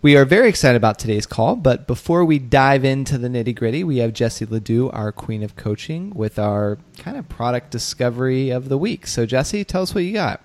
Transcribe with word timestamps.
We 0.00 0.16
are 0.16 0.24
very 0.24 0.48
excited 0.48 0.76
about 0.76 1.00
today's 1.00 1.26
call, 1.26 1.56
but 1.56 1.88
before 1.88 2.24
we 2.24 2.38
dive 2.38 2.84
into 2.84 3.18
the 3.18 3.26
nitty 3.26 3.56
gritty, 3.56 3.82
we 3.82 3.96
have 3.96 4.12
Jessie 4.12 4.46
Ledoux, 4.46 4.88
our 4.90 5.10
queen 5.10 5.42
of 5.42 5.56
coaching, 5.56 6.10
with 6.14 6.38
our 6.38 6.78
kind 6.98 7.16
of 7.16 7.28
product 7.28 7.72
discovery 7.72 8.50
of 8.50 8.68
the 8.68 8.78
week. 8.78 9.08
So, 9.08 9.26
Jessie, 9.26 9.64
tell 9.64 9.82
us 9.82 9.96
what 9.96 10.04
you 10.04 10.12
got. 10.12 10.40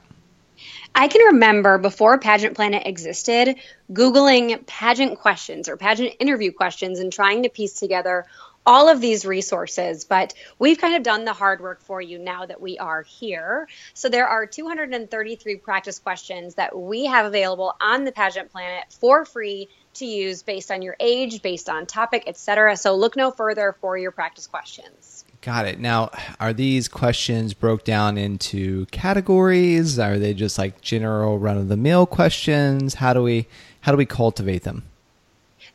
I 0.95 1.07
can 1.07 1.21
remember 1.27 1.77
before 1.77 2.17
Pageant 2.17 2.55
Planet 2.55 2.81
existed, 2.87 3.57
Googling 3.91 4.65
pageant 4.65 5.19
questions 5.19 5.69
or 5.69 5.77
pageant 5.77 6.15
interview 6.19 6.51
questions 6.51 6.97
and 6.97 7.13
trying 7.13 7.43
to 7.43 7.49
piece 7.49 7.73
together 7.73 8.25
all 8.65 8.89
of 8.89 9.01
these 9.01 9.25
resources, 9.25 10.05
but 10.05 10.33
we've 10.59 10.77
kind 10.77 10.95
of 10.95 11.03
done 11.03 11.25
the 11.25 11.33
hard 11.33 11.61
work 11.61 11.81
for 11.81 12.01
you 12.01 12.17
now 12.17 12.45
that 12.45 12.61
we 12.61 12.77
are 12.77 13.03
here. 13.03 13.67
So 13.93 14.09
there 14.09 14.27
are 14.27 14.45
233 14.45 15.55
practice 15.57 15.99
questions 15.99 16.55
that 16.55 16.77
we 16.77 17.05
have 17.05 17.25
available 17.25 17.75
on 17.81 18.05
the 18.05 18.11
Pageant 18.11 18.51
Planet 18.51 18.85
for 18.99 19.25
free 19.25 19.69
to 19.95 20.05
use 20.05 20.43
based 20.43 20.71
on 20.71 20.81
your 20.81 20.95
age, 20.99 21.41
based 21.41 21.69
on 21.69 21.85
topic, 21.85 22.23
etc. 22.27 22.77
So 22.77 22.95
look 22.95 23.15
no 23.15 23.31
further 23.31 23.75
for 23.79 23.97
your 23.97 24.11
practice 24.11 24.47
questions. 24.47 25.25
Got 25.41 25.67
it. 25.67 25.79
Now, 25.79 26.09
are 26.39 26.53
these 26.53 26.87
questions 26.87 27.53
broke 27.53 27.83
down 27.83 28.17
into 28.17 28.85
categories? 28.87 29.99
Are 29.99 30.17
they 30.17 30.33
just 30.33 30.57
like 30.57 30.79
general 30.79 31.37
run 31.37 31.57
of 31.57 31.67
the 31.67 31.75
mill 31.75 32.05
questions? 32.05 32.95
How 32.95 33.13
do 33.13 33.21
we 33.21 33.47
how 33.81 33.91
do 33.91 33.97
we 33.97 34.05
cultivate 34.05 34.63
them? 34.63 34.83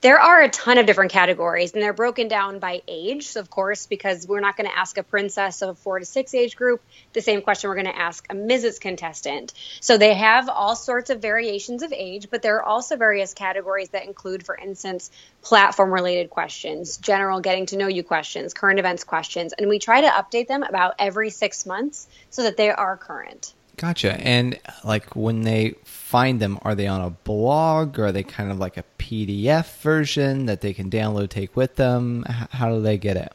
There 0.00 0.20
are 0.20 0.40
a 0.40 0.48
ton 0.48 0.78
of 0.78 0.86
different 0.86 1.10
categories, 1.10 1.72
and 1.72 1.82
they're 1.82 1.92
broken 1.92 2.28
down 2.28 2.60
by 2.60 2.82
age, 2.86 3.34
of 3.34 3.50
course, 3.50 3.86
because 3.86 4.28
we're 4.28 4.38
not 4.38 4.56
going 4.56 4.70
to 4.70 4.78
ask 4.78 4.96
a 4.96 5.02
princess 5.02 5.60
of 5.60 5.70
a 5.70 5.74
four 5.74 5.98
to 5.98 6.04
six 6.04 6.34
age 6.34 6.54
group 6.54 6.80
the 7.14 7.20
same 7.20 7.42
question 7.42 7.68
we're 7.68 7.74
going 7.74 7.86
to 7.86 7.98
ask 7.98 8.24
a 8.30 8.34
Mrs. 8.36 8.80
contestant. 8.80 9.52
So 9.80 9.98
they 9.98 10.14
have 10.14 10.48
all 10.48 10.76
sorts 10.76 11.10
of 11.10 11.20
variations 11.20 11.82
of 11.82 11.92
age, 11.92 12.28
but 12.30 12.42
there 12.42 12.58
are 12.58 12.62
also 12.62 12.94
various 12.96 13.34
categories 13.34 13.88
that 13.88 14.04
include, 14.04 14.46
for 14.46 14.56
instance, 14.56 15.10
platform 15.42 15.92
related 15.92 16.30
questions, 16.30 16.98
general 16.98 17.40
getting 17.40 17.66
to 17.66 17.76
know 17.76 17.88
you 17.88 18.04
questions, 18.04 18.54
current 18.54 18.78
events 18.78 19.02
questions, 19.02 19.52
and 19.52 19.68
we 19.68 19.80
try 19.80 20.02
to 20.02 20.06
update 20.06 20.46
them 20.46 20.62
about 20.62 20.94
every 21.00 21.30
six 21.30 21.66
months 21.66 22.06
so 22.30 22.44
that 22.44 22.56
they 22.56 22.70
are 22.70 22.96
current. 22.96 23.52
Gotcha. 23.78 24.20
And 24.20 24.58
like 24.82 25.14
when 25.14 25.42
they 25.42 25.76
find 25.84 26.40
them, 26.40 26.58
are 26.62 26.74
they 26.74 26.88
on 26.88 27.00
a 27.00 27.10
blog 27.10 27.98
or 27.98 28.06
are 28.06 28.12
they 28.12 28.24
kind 28.24 28.50
of 28.50 28.58
like 28.58 28.76
a 28.76 28.84
PDF 28.98 29.80
version 29.80 30.46
that 30.46 30.60
they 30.60 30.74
can 30.74 30.90
download, 30.90 31.30
take 31.30 31.56
with 31.56 31.76
them? 31.76 32.24
How 32.50 32.70
do 32.70 32.82
they 32.82 32.98
get 32.98 33.16
it? 33.16 33.32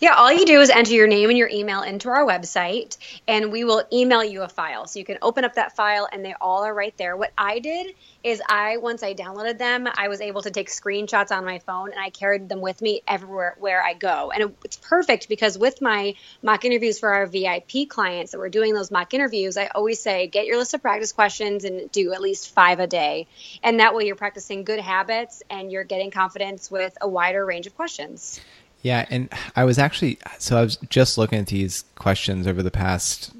Yeah, 0.00 0.14
all 0.14 0.32
you 0.32 0.46
do 0.46 0.60
is 0.60 0.70
enter 0.70 0.92
your 0.92 1.06
name 1.06 1.28
and 1.28 1.38
your 1.38 1.48
email 1.48 1.82
into 1.82 2.08
our 2.08 2.24
website, 2.24 2.96
and 3.26 3.50
we 3.52 3.64
will 3.64 3.84
email 3.92 4.22
you 4.22 4.42
a 4.42 4.48
file. 4.48 4.86
So 4.86 4.98
you 4.98 5.04
can 5.04 5.18
open 5.22 5.44
up 5.44 5.54
that 5.54 5.74
file, 5.76 6.08
and 6.10 6.24
they 6.24 6.34
all 6.40 6.64
are 6.64 6.74
right 6.74 6.96
there. 6.96 7.16
What 7.16 7.32
I 7.36 7.58
did 7.58 7.94
is 8.22 8.42
I, 8.48 8.76
once 8.78 9.02
I 9.02 9.14
downloaded 9.14 9.58
them, 9.58 9.88
I 9.92 10.08
was 10.08 10.20
able 10.20 10.42
to 10.42 10.50
take 10.50 10.68
screenshots 10.68 11.30
on 11.30 11.44
my 11.44 11.58
phone, 11.60 11.90
and 11.90 12.00
I 12.00 12.10
carried 12.10 12.48
them 12.48 12.60
with 12.60 12.82
me 12.82 13.02
everywhere 13.06 13.56
where 13.58 13.82
I 13.82 13.94
go. 13.94 14.30
And 14.30 14.54
it's 14.64 14.76
perfect 14.76 15.28
because 15.28 15.58
with 15.58 15.80
my 15.80 16.14
mock 16.42 16.64
interviews 16.64 16.98
for 16.98 17.10
our 17.10 17.26
VIP 17.26 17.88
clients 17.88 18.32
that 18.32 18.38
we're 18.38 18.48
doing 18.48 18.74
those 18.74 18.90
mock 18.90 19.14
interviews, 19.14 19.56
I 19.56 19.66
always 19.66 20.00
say 20.00 20.26
get 20.26 20.46
your 20.46 20.58
list 20.58 20.74
of 20.74 20.82
practice 20.82 21.12
questions 21.12 21.64
and 21.64 21.90
do 21.90 22.12
at 22.12 22.20
least 22.20 22.54
five 22.54 22.80
a 22.80 22.86
day. 22.86 23.26
And 23.62 23.80
that 23.80 23.94
way 23.94 24.04
you're 24.06 24.16
practicing 24.16 24.64
good 24.64 24.80
habits 24.80 25.42
and 25.48 25.72
you're 25.72 25.84
getting 25.84 26.10
confidence 26.10 26.70
with 26.70 26.96
a 27.00 27.08
wider 27.08 27.44
range 27.44 27.66
of 27.66 27.74
questions. 27.76 28.40
Yeah, 28.82 29.06
and 29.10 29.28
I 29.56 29.64
was 29.64 29.78
actually 29.78 30.18
so 30.38 30.56
I 30.56 30.62
was 30.62 30.76
just 30.88 31.18
looking 31.18 31.38
at 31.38 31.46
these 31.48 31.84
questions 31.96 32.46
over 32.46 32.62
the 32.62 32.70
past 32.70 33.32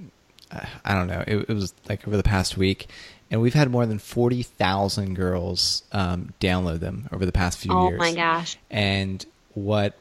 uh, 0.51 0.65
I 0.85 0.95
don't 0.95 1.07
know 1.07 1.23
it, 1.27 1.49
it, 1.49 1.55
was 1.55 1.75
like 1.89 2.07
over 2.07 2.17
the 2.17 2.23
past 2.23 2.57
week, 2.57 2.89
and 3.31 3.41
we've 3.41 3.55
had 3.55 3.71
more 3.71 3.87
than 3.87 3.99
forty 3.99 4.43
thousand 4.43 5.15
girls 5.15 5.83
um, 5.93 6.33
download 6.41 6.81
them 6.81 7.09
over 7.13 7.25
the 7.25 7.33
past 7.33 7.59
few 7.59 7.73
oh 7.73 7.89
years. 7.89 8.01
Oh 8.01 8.05
my 8.05 8.15
gosh! 8.15 8.59
And 8.71 9.25
what 9.55 9.97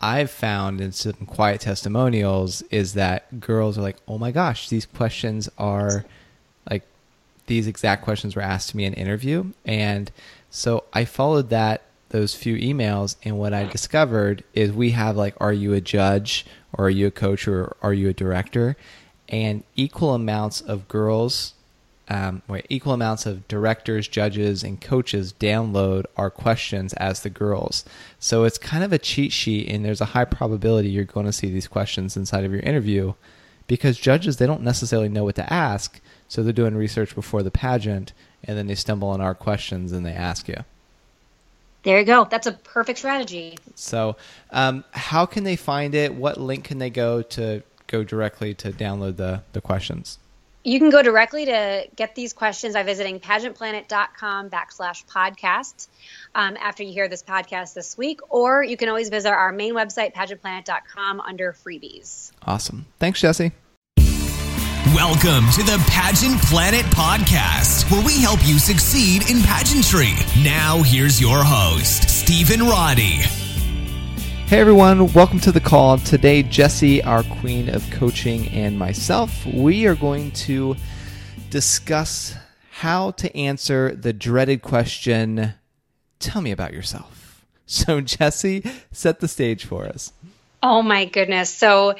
I've 0.00 0.30
found 0.30 0.80
in 0.80 0.92
some 0.92 1.12
quiet 1.26 1.60
testimonials 1.60 2.62
is 2.70 2.94
that 2.94 3.40
girls 3.40 3.78
are 3.78 3.82
like, 3.82 3.96
"Oh 4.08 4.18
my 4.18 4.30
gosh, 4.30 4.68
these 4.68 4.86
questions 4.86 5.48
are 5.56 6.04
like 6.68 6.82
these 7.46 7.66
exact 7.66 8.02
questions 8.02 8.36
were 8.36 8.42
asked 8.42 8.70
to 8.70 8.76
me 8.76 8.84
in 8.84 8.94
interview," 8.94 9.52
and 9.64 10.10
so 10.50 10.84
I 10.92 11.04
followed 11.04 11.50
that 11.50 11.82
those 12.10 12.34
few 12.34 12.56
emails 12.56 13.16
and 13.24 13.38
what 13.38 13.52
I 13.52 13.64
discovered 13.64 14.44
is 14.54 14.72
we 14.72 14.90
have 14.90 15.16
like 15.16 15.34
are 15.40 15.52
you 15.52 15.72
a 15.72 15.80
judge 15.80 16.44
or 16.72 16.86
are 16.86 16.90
you 16.90 17.06
a 17.06 17.10
coach 17.10 17.48
or 17.48 17.76
are 17.82 17.94
you 17.94 18.08
a 18.08 18.12
director 18.12 18.76
and 19.28 19.64
equal 19.76 20.14
amounts 20.14 20.60
of 20.60 20.88
girls 20.88 21.54
um, 22.10 22.42
wait, 22.48 22.66
equal 22.68 22.92
amounts 22.92 23.24
of 23.24 23.46
directors, 23.46 24.08
judges, 24.08 24.64
and 24.64 24.80
coaches 24.80 25.32
download 25.38 26.06
our 26.16 26.28
questions 26.28 26.92
as 26.94 27.22
the 27.22 27.30
girls. 27.30 27.84
So 28.18 28.42
it's 28.42 28.58
kind 28.58 28.82
of 28.82 28.92
a 28.92 28.98
cheat 28.98 29.30
sheet, 29.30 29.68
and 29.68 29.84
there's 29.84 30.00
a 30.00 30.06
high 30.06 30.24
probability 30.24 30.88
you're 30.88 31.04
going 31.04 31.26
to 31.26 31.32
see 31.32 31.50
these 31.50 31.68
questions 31.68 32.16
inside 32.16 32.42
of 32.42 32.50
your 32.50 32.62
interview 32.62 33.14
because 33.68 33.96
judges, 33.96 34.38
they 34.38 34.46
don't 34.46 34.64
necessarily 34.64 35.08
know 35.08 35.22
what 35.22 35.36
to 35.36 35.52
ask. 35.52 36.00
So 36.26 36.42
they're 36.42 36.52
doing 36.52 36.74
research 36.74 37.14
before 37.14 37.44
the 37.44 37.52
pageant, 37.52 38.12
and 38.42 38.58
then 38.58 38.66
they 38.66 38.74
stumble 38.74 39.08
on 39.08 39.20
our 39.20 39.36
questions 39.36 39.92
and 39.92 40.04
they 40.04 40.12
ask 40.12 40.48
you. 40.48 40.64
There 41.82 41.98
you 41.98 42.04
go. 42.04 42.26
That's 42.30 42.46
a 42.46 42.52
perfect 42.52 42.98
strategy. 42.98 43.56
So, 43.74 44.16
um, 44.50 44.84
how 44.90 45.26
can 45.26 45.44
they 45.44 45.56
find 45.56 45.94
it? 45.94 46.14
What 46.14 46.38
link 46.38 46.64
can 46.64 46.78
they 46.78 46.90
go 46.90 47.22
to 47.22 47.62
go 47.86 48.04
directly 48.04 48.54
to 48.54 48.70
download 48.70 49.16
the, 49.16 49.42
the 49.52 49.60
questions? 49.60 50.18
You 50.62 50.78
can 50.78 50.90
go 50.90 51.00
directly 51.00 51.46
to 51.46 51.86
get 51.96 52.14
these 52.14 52.34
questions 52.34 52.74
by 52.74 52.82
visiting 52.82 53.18
pageantplanet.com 53.18 54.50
backslash 54.50 55.06
podcast 55.06 55.88
um, 56.34 56.58
after 56.60 56.82
you 56.82 56.92
hear 56.92 57.08
this 57.08 57.22
podcast 57.22 57.72
this 57.72 57.96
week, 57.96 58.20
or 58.28 58.62
you 58.62 58.76
can 58.76 58.90
always 58.90 59.08
visit 59.08 59.30
our 59.30 59.52
main 59.52 59.72
website, 59.72 60.12
pageantplanet.com, 60.12 61.20
under 61.20 61.54
freebies. 61.54 62.30
Awesome. 62.46 62.84
Thanks, 62.98 63.22
Jessie. 63.22 63.52
Welcome 64.94 65.48
to 65.52 65.62
the 65.62 65.80
Pageant 65.86 66.42
Planet 66.42 66.84
Podcast, 66.86 67.88
where 67.92 68.04
we 68.04 68.20
help 68.20 68.40
you 68.44 68.58
succeed 68.58 69.30
in 69.30 69.40
pageantry. 69.42 70.14
Now, 70.42 70.82
here's 70.82 71.20
your 71.20 71.44
host, 71.44 72.10
Stephen 72.10 72.66
Roddy. 72.66 73.20
Hey 74.48 74.58
everyone, 74.58 75.12
welcome 75.12 75.38
to 75.40 75.52
the 75.52 75.60
call. 75.60 75.98
Today, 75.98 76.42
Jesse, 76.42 77.04
our 77.04 77.22
queen 77.22 77.68
of 77.68 77.88
coaching, 77.92 78.48
and 78.48 78.76
myself, 78.76 79.46
we 79.46 79.86
are 79.86 79.94
going 79.94 80.32
to 80.32 80.74
discuss 81.50 82.34
how 82.72 83.12
to 83.12 83.36
answer 83.36 83.94
the 83.94 84.12
dreaded 84.12 84.60
question 84.60 85.54
Tell 86.18 86.42
me 86.42 86.50
about 86.50 86.72
yourself. 86.72 87.44
So, 87.66 88.00
Jesse, 88.00 88.64
set 88.90 89.20
the 89.20 89.28
stage 89.28 89.64
for 89.64 89.86
us. 89.86 90.12
Oh 90.60 90.82
my 90.82 91.04
goodness. 91.04 91.54
So, 91.54 91.94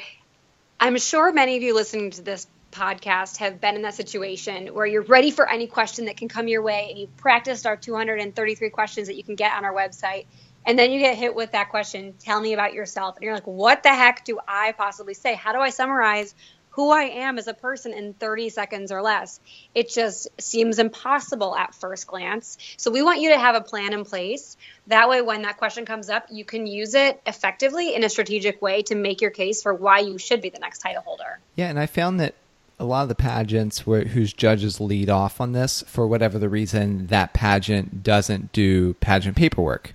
I'm 0.81 0.97
sure 0.97 1.31
many 1.31 1.55
of 1.55 1.63
you 1.63 1.73
listening 1.73 2.11
to 2.11 2.21
this 2.21 2.47
podcast 2.71 3.37
have 3.37 3.61
been 3.61 3.75
in 3.75 3.81
that 3.83 3.95
situation 3.95 4.67
where 4.67 4.85
you're 4.85 5.03
ready 5.03 5.31
for 5.31 5.49
any 5.49 5.67
question 5.67 6.05
that 6.05 6.17
can 6.17 6.27
come 6.27 6.47
your 6.47 6.61
way 6.61 6.87
and 6.89 6.99
you've 6.99 7.17
practiced 7.17 7.65
our 7.65 7.75
233 7.75 8.69
questions 8.69 9.07
that 9.07 9.15
you 9.15 9.23
can 9.23 9.35
get 9.35 9.53
on 9.53 9.65
our 9.65 9.73
website 9.73 10.25
and 10.65 10.77
then 10.77 10.91
you 10.91 10.99
get 10.99 11.17
hit 11.17 11.35
with 11.35 11.51
that 11.51 11.69
question 11.69 12.13
tell 12.19 12.39
me 12.39 12.53
about 12.53 12.73
yourself. 12.73 13.15
And 13.15 13.23
you're 13.23 13.33
like 13.33 13.47
what 13.47 13.83
the 13.83 13.89
heck 13.89 14.23
do 14.25 14.39
i 14.47 14.73
possibly 14.73 15.13
say? 15.13 15.35
How 15.35 15.53
do 15.53 15.59
i 15.59 15.69
summarize 15.69 16.33
who 16.71 16.89
i 16.89 17.03
am 17.03 17.37
as 17.37 17.47
a 17.47 17.53
person 17.53 17.93
in 17.93 18.13
30 18.13 18.49
seconds 18.49 18.91
or 18.91 19.01
less? 19.01 19.39
It 19.73 19.89
just 19.89 20.29
seems 20.39 20.79
impossible 20.79 21.55
at 21.55 21.75
first 21.75 22.07
glance. 22.07 22.57
So 22.77 22.91
we 22.91 23.01
want 23.01 23.21
you 23.21 23.29
to 23.31 23.39
have 23.39 23.55
a 23.55 23.61
plan 23.61 23.93
in 23.93 24.05
place. 24.05 24.55
That 24.87 25.09
way 25.09 25.21
when 25.21 25.41
that 25.41 25.57
question 25.57 25.85
comes 25.85 26.09
up 26.09 26.27
you 26.29 26.45
can 26.45 26.67
use 26.67 26.93
it 26.93 27.21
effectively 27.25 27.95
in 27.95 28.03
a 28.03 28.09
strategic 28.09 28.61
way 28.61 28.83
to 28.83 28.95
make 28.95 29.21
your 29.21 29.31
case 29.31 29.61
for 29.63 29.73
why 29.73 29.99
you 29.99 30.17
should 30.17 30.41
be 30.41 30.49
the 30.49 30.59
next 30.59 30.79
title 30.79 31.01
holder. 31.01 31.39
Yeah 31.55 31.69
and 31.69 31.79
i 31.79 31.87
found 31.87 32.19
that 32.19 32.35
a 32.81 32.83
lot 32.83 33.03
of 33.03 33.09
the 33.09 33.15
pageants 33.15 33.85
where 33.85 34.05
whose 34.05 34.33
judges 34.33 34.81
lead 34.81 35.07
off 35.07 35.39
on 35.39 35.51
this 35.51 35.83
for 35.85 36.07
whatever 36.07 36.39
the 36.39 36.49
reason 36.49 37.05
that 37.07 37.31
pageant 37.31 38.01
doesn't 38.01 38.51
do 38.53 38.95
pageant 38.95 39.37
paperwork. 39.37 39.93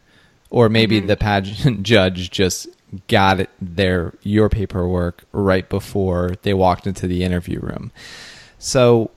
Or 0.50 0.68
maybe 0.68 0.98
mm-hmm. 0.98 1.08
the 1.08 1.16
pageant 1.16 1.82
judge 1.82 2.30
just 2.30 2.68
got 3.08 3.40
it 3.40 3.50
their 3.60 4.14
your 4.22 4.48
paperwork 4.48 5.24
right 5.32 5.68
before 5.68 6.34
they 6.42 6.54
walked 6.54 6.86
into 6.86 7.08
the 7.08 7.24
interview 7.24 7.58
room. 7.58 7.90
So 8.60 9.10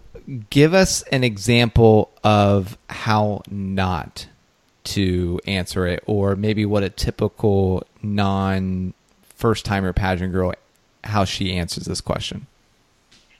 give 0.49 0.73
us 0.73 1.03
an 1.03 1.23
example 1.23 2.09
of 2.23 2.75
how 2.89 3.43
not 3.51 4.27
to 4.85 5.39
answer 5.45 5.85
it 5.85 6.03
or 6.07 6.35
maybe 6.35 6.65
what 6.65 6.81
a 6.81 6.89
typical 6.89 7.85
non 8.01 8.95
first 9.35 9.63
timer 9.63 9.93
pageant 9.93 10.33
girl 10.33 10.53
how 11.03 11.23
she 11.23 11.53
answers 11.53 11.85
this 11.85 12.01
question 12.01 12.47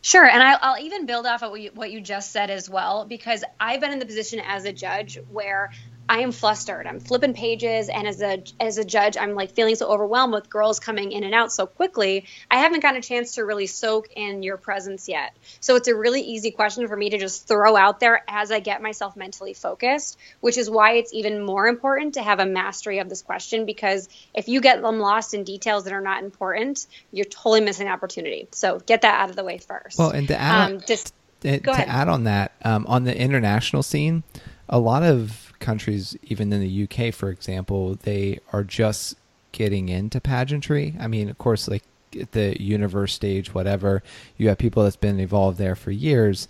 Sure, 0.02 0.26
and 0.26 0.42
I'll, 0.42 0.60
I'll, 0.62 0.84
even 0.84 1.06
build 1.06 1.26
off 1.26 1.44
of 1.44 1.52
what 1.52 1.60
you, 1.60 1.72
what 1.74 1.92
you 1.92 2.00
just 2.00 2.32
said 2.32 2.50
as 2.50 2.70
well, 2.70 3.06
because 3.06 3.44
I've 3.60 3.82
been 3.82 3.92
in 3.92 4.00
the 4.00 4.06
position 4.06 4.40
as 4.40 4.64
a 4.64 4.72
judge 4.72 5.20
where 5.30 5.72
I 6.10 6.22
am 6.22 6.32
flustered. 6.32 6.88
I'm 6.88 7.00
flipping 7.00 7.36
pages, 7.36 7.88
and 7.88 8.08
as 8.08 8.20
a 8.20 8.42
as 8.60 8.80
a 8.80 8.84
judge, 8.84 9.16
I'm 9.16 9.36
like 9.36 9.52
feeling 9.52 9.76
so 9.76 9.92
overwhelmed 9.92 10.34
with 10.34 10.50
girls 10.50 10.80
coming 10.80 11.12
in 11.12 11.24
and 11.24 11.36
out 11.36 11.52
so 11.54 11.68
quickly. 11.68 12.26
I 12.50 12.58
haven't 12.58 12.80
gotten 12.80 12.98
a 12.98 13.02
chance 13.02 13.36
to 13.36 13.46
really 13.46 13.68
soak 13.68 14.10
in 14.16 14.42
your 14.42 14.58
presence 14.58 15.08
yet. 15.08 15.38
So 15.60 15.76
it's 15.76 15.88
a 15.88 15.96
really 15.96 16.22
easy 16.22 16.50
question 16.50 16.88
for 16.88 16.98
me 16.98 17.12
to 17.12 17.20
just 17.20 17.48
throw 17.48 17.78
out 17.78 18.00
there 18.00 18.24
as 18.28 18.52
I 18.52 18.60
get 18.60 18.82
myself 18.82 19.16
mentally 19.16 19.54
focused, 19.54 20.18
which 20.40 20.58
is 20.58 20.68
why 20.68 20.94
it's 20.94 21.14
even 21.14 21.46
more 21.46 21.68
important 21.68 22.16
to 22.16 22.24
have 22.24 22.40
a 22.40 22.46
mastery 22.46 22.98
of 22.98 23.08
this 23.08 23.22
question 23.22 23.68
because 23.68 24.10
if 24.34 24.48
you 24.48 24.62
get 24.62 24.82
them 24.82 24.98
lost 24.98 25.36
in 25.36 25.44
details 25.44 25.84
that 25.84 25.94
are 25.94 26.02
not 26.02 26.24
important, 26.24 26.88
you're 27.12 27.26
totally 27.26 27.62
missing 27.62 27.88
opportunity. 27.88 28.48
So 28.52 28.80
get 28.80 29.04
that 29.04 29.22
out 29.22 29.30
of 29.30 29.36
the 29.36 29.44
way 29.44 29.60
first. 29.60 30.00
Well, 30.00 30.10
and 30.10 30.28
to 30.30 30.36
add, 30.36 30.72
um, 30.72 30.82
just, 30.88 31.14
to, 31.42 31.60
to 31.60 31.72
add 31.72 32.10
on 32.10 32.24
that, 32.24 32.54
um, 32.64 32.88
on 32.88 33.04
the 33.04 33.16
international 33.16 33.84
scene, 33.84 34.24
a 34.68 34.80
lot 34.80 35.04
of 35.04 35.49
countries, 35.60 36.18
even 36.24 36.52
in 36.52 36.62
the 36.62 36.84
UK, 36.84 37.14
for 37.14 37.30
example, 37.30 37.96
they 38.04 38.40
are 38.54 38.64
just 38.64 39.16
getting 39.52 39.90
into 39.90 40.20
pageantry. 40.22 40.96
I 41.00 41.08
mean, 41.08 41.30
of 41.30 41.38
course, 41.38 41.68
like 41.68 41.84
at 42.20 42.32
the 42.32 42.62
universe 42.62 43.14
stage, 43.14 43.54
whatever, 43.54 44.04
you 44.38 44.50
have 44.50 44.58
people 44.58 44.84
that's 44.84 44.96
been 44.96 45.20
involved 45.20 45.58
there 45.58 45.76
for 45.76 45.92
years. 45.92 46.48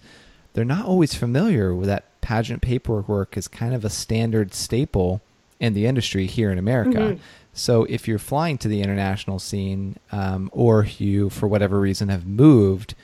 They're 0.54 0.66
not 0.66 0.86
always 0.86 1.14
familiar 1.14 1.74
with 1.74 1.88
that 1.88 2.06
pageant 2.22 2.62
paperwork 2.62 3.08
work 3.08 3.38
is 3.38 3.48
kind 3.48 3.74
of 3.74 3.84
a 3.86 3.90
standard 3.90 4.54
staple 4.54 5.22
in 5.60 5.74
the 5.74 5.86
industry 5.86 6.26
here 6.26 6.52
in 6.52 6.58
America. 6.58 7.00
Mm-hmm. 7.00 7.22
So 7.54 7.84
if 7.86 8.08
you're 8.08 8.20
flying 8.20 8.58
to 8.60 8.68
the 8.68 8.82
international 8.82 9.40
scene, 9.40 9.98
um, 10.12 10.50
or 10.54 10.86
you, 10.86 11.30
for 11.30 11.48
whatever 11.48 11.80
reason, 11.80 12.10
have 12.10 12.26
moved 12.26 12.96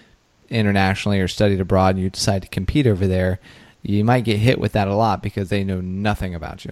internationally 0.49 1.19
or 1.19 1.27
studied 1.27 1.59
abroad 1.59 1.95
and 1.95 2.03
you 2.03 2.09
decide 2.09 2.43
to 2.43 2.47
compete 2.47 2.87
over 2.87 3.07
there, 3.07 3.39
you 3.85 4.03
might 4.03 4.23
get 4.23 4.37
hit 4.37 4.59
with 4.59 4.73
that 4.73 4.87
a 4.87 4.95
lot 4.95 5.21
because 5.21 5.49
they 5.49 5.63
know 5.63 5.81
nothing 5.81 6.33
about 6.33 6.65
you. 6.65 6.71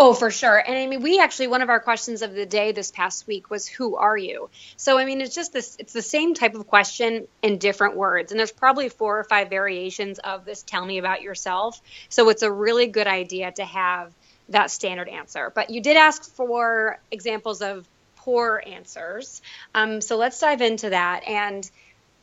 Oh, 0.00 0.14
for 0.14 0.30
sure. 0.30 0.56
And 0.56 0.76
I 0.76 0.86
mean, 0.86 1.02
we 1.02 1.18
actually, 1.18 1.48
one 1.48 1.60
of 1.60 1.70
our 1.70 1.80
questions 1.80 2.22
of 2.22 2.32
the 2.32 2.46
day 2.46 2.70
this 2.70 2.92
past 2.92 3.26
week 3.26 3.50
was, 3.50 3.66
Who 3.66 3.96
are 3.96 4.16
you? 4.16 4.48
So, 4.76 4.96
I 4.96 5.04
mean, 5.04 5.20
it's 5.20 5.34
just 5.34 5.52
this, 5.52 5.76
it's 5.80 5.92
the 5.92 6.02
same 6.02 6.34
type 6.34 6.54
of 6.54 6.68
question 6.68 7.26
in 7.42 7.58
different 7.58 7.96
words. 7.96 8.30
And 8.30 8.38
there's 8.38 8.52
probably 8.52 8.90
four 8.90 9.18
or 9.18 9.24
five 9.24 9.50
variations 9.50 10.20
of 10.20 10.44
this, 10.44 10.62
Tell 10.62 10.86
me 10.86 10.98
about 10.98 11.22
yourself. 11.22 11.80
So, 12.10 12.28
it's 12.28 12.42
a 12.42 12.52
really 12.52 12.86
good 12.86 13.08
idea 13.08 13.50
to 13.50 13.64
have 13.64 14.12
that 14.50 14.70
standard 14.70 15.08
answer. 15.08 15.50
But 15.52 15.70
you 15.70 15.80
did 15.80 15.96
ask 15.96 16.22
for 16.34 17.00
examples 17.10 17.60
of 17.60 17.84
poor 18.18 18.62
answers. 18.64 19.42
Um, 19.74 20.00
so, 20.00 20.16
let's 20.16 20.38
dive 20.38 20.60
into 20.60 20.90
that. 20.90 21.24
And 21.26 21.68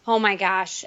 oh 0.07 0.19
my 0.19 0.35
gosh, 0.35 0.85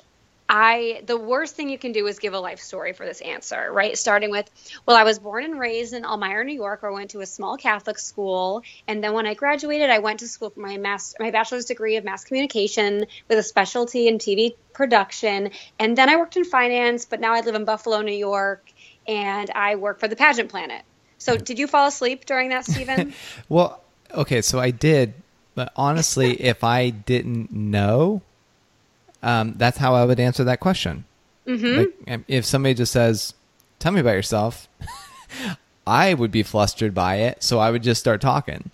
I 0.48 1.02
the 1.04 1.18
worst 1.18 1.56
thing 1.56 1.68
you 1.68 1.78
can 1.78 1.92
do 1.92 2.06
is 2.06 2.18
give 2.18 2.32
a 2.32 2.40
life 2.40 2.60
story 2.60 2.94
for 2.94 3.04
this 3.04 3.20
answer, 3.20 3.70
right? 3.70 3.98
Starting 3.98 4.30
with, 4.30 4.50
well, 4.86 4.96
I 4.96 5.04
was 5.04 5.18
born 5.18 5.44
and 5.44 5.58
raised 5.58 5.92
in 5.92 6.04
Elmira, 6.04 6.44
New 6.44 6.54
York. 6.54 6.80
I 6.82 6.90
went 6.90 7.10
to 7.10 7.20
a 7.20 7.26
small 7.26 7.58
Catholic 7.58 7.98
school, 7.98 8.62
and 8.86 9.04
then 9.04 9.12
when 9.12 9.26
I 9.26 9.34
graduated, 9.34 9.90
I 9.90 9.98
went 9.98 10.20
to 10.20 10.28
school 10.28 10.50
for 10.50 10.60
my 10.60 10.78
master, 10.78 11.18
my 11.20 11.30
bachelor's 11.30 11.66
degree 11.66 11.96
of 11.96 12.04
mass 12.04 12.24
communication 12.24 13.04
with 13.28 13.38
a 13.38 13.42
specialty 13.42 14.08
in 14.08 14.18
TV 14.18 14.54
production, 14.72 15.50
and 15.78 15.98
then 15.98 16.08
I 16.08 16.16
worked 16.16 16.36
in 16.36 16.44
finance. 16.44 17.04
But 17.04 17.20
now 17.20 17.34
I 17.34 17.40
live 17.40 17.54
in 17.54 17.66
Buffalo, 17.66 18.00
New 18.00 18.12
York, 18.12 18.64
and 19.06 19.50
I 19.50 19.74
work 19.74 20.00
for 20.00 20.08
the 20.08 20.16
Pageant 20.16 20.48
Planet. 20.48 20.82
So, 21.18 21.36
hmm. 21.36 21.42
did 21.42 21.58
you 21.58 21.66
fall 21.66 21.88
asleep 21.88 22.24
during 22.24 22.48
that, 22.50 22.64
Stephen? 22.64 23.12
well, 23.50 23.82
okay, 24.14 24.40
so 24.40 24.58
I 24.58 24.70
did, 24.70 25.12
but 25.54 25.72
honestly, 25.76 26.32
if 26.42 26.64
I 26.64 26.88
didn't 26.88 27.52
know 27.52 28.22
um, 29.22 29.54
that's 29.56 29.78
how 29.78 29.94
I 29.94 30.04
would 30.04 30.20
answer 30.20 30.44
that 30.44 30.60
question. 30.60 31.04
Mm-hmm. 31.46 32.10
Like, 32.10 32.20
if 32.28 32.44
somebody 32.44 32.74
just 32.74 32.92
says, 32.92 33.34
"Tell 33.78 33.92
me 33.92 34.00
about 34.00 34.12
yourself," 34.12 34.68
I 35.86 36.14
would 36.14 36.30
be 36.30 36.42
flustered 36.42 36.94
by 36.94 37.16
it, 37.16 37.42
so 37.42 37.58
I 37.58 37.70
would 37.70 37.82
just 37.82 38.00
start 38.00 38.20
talking. 38.20 38.70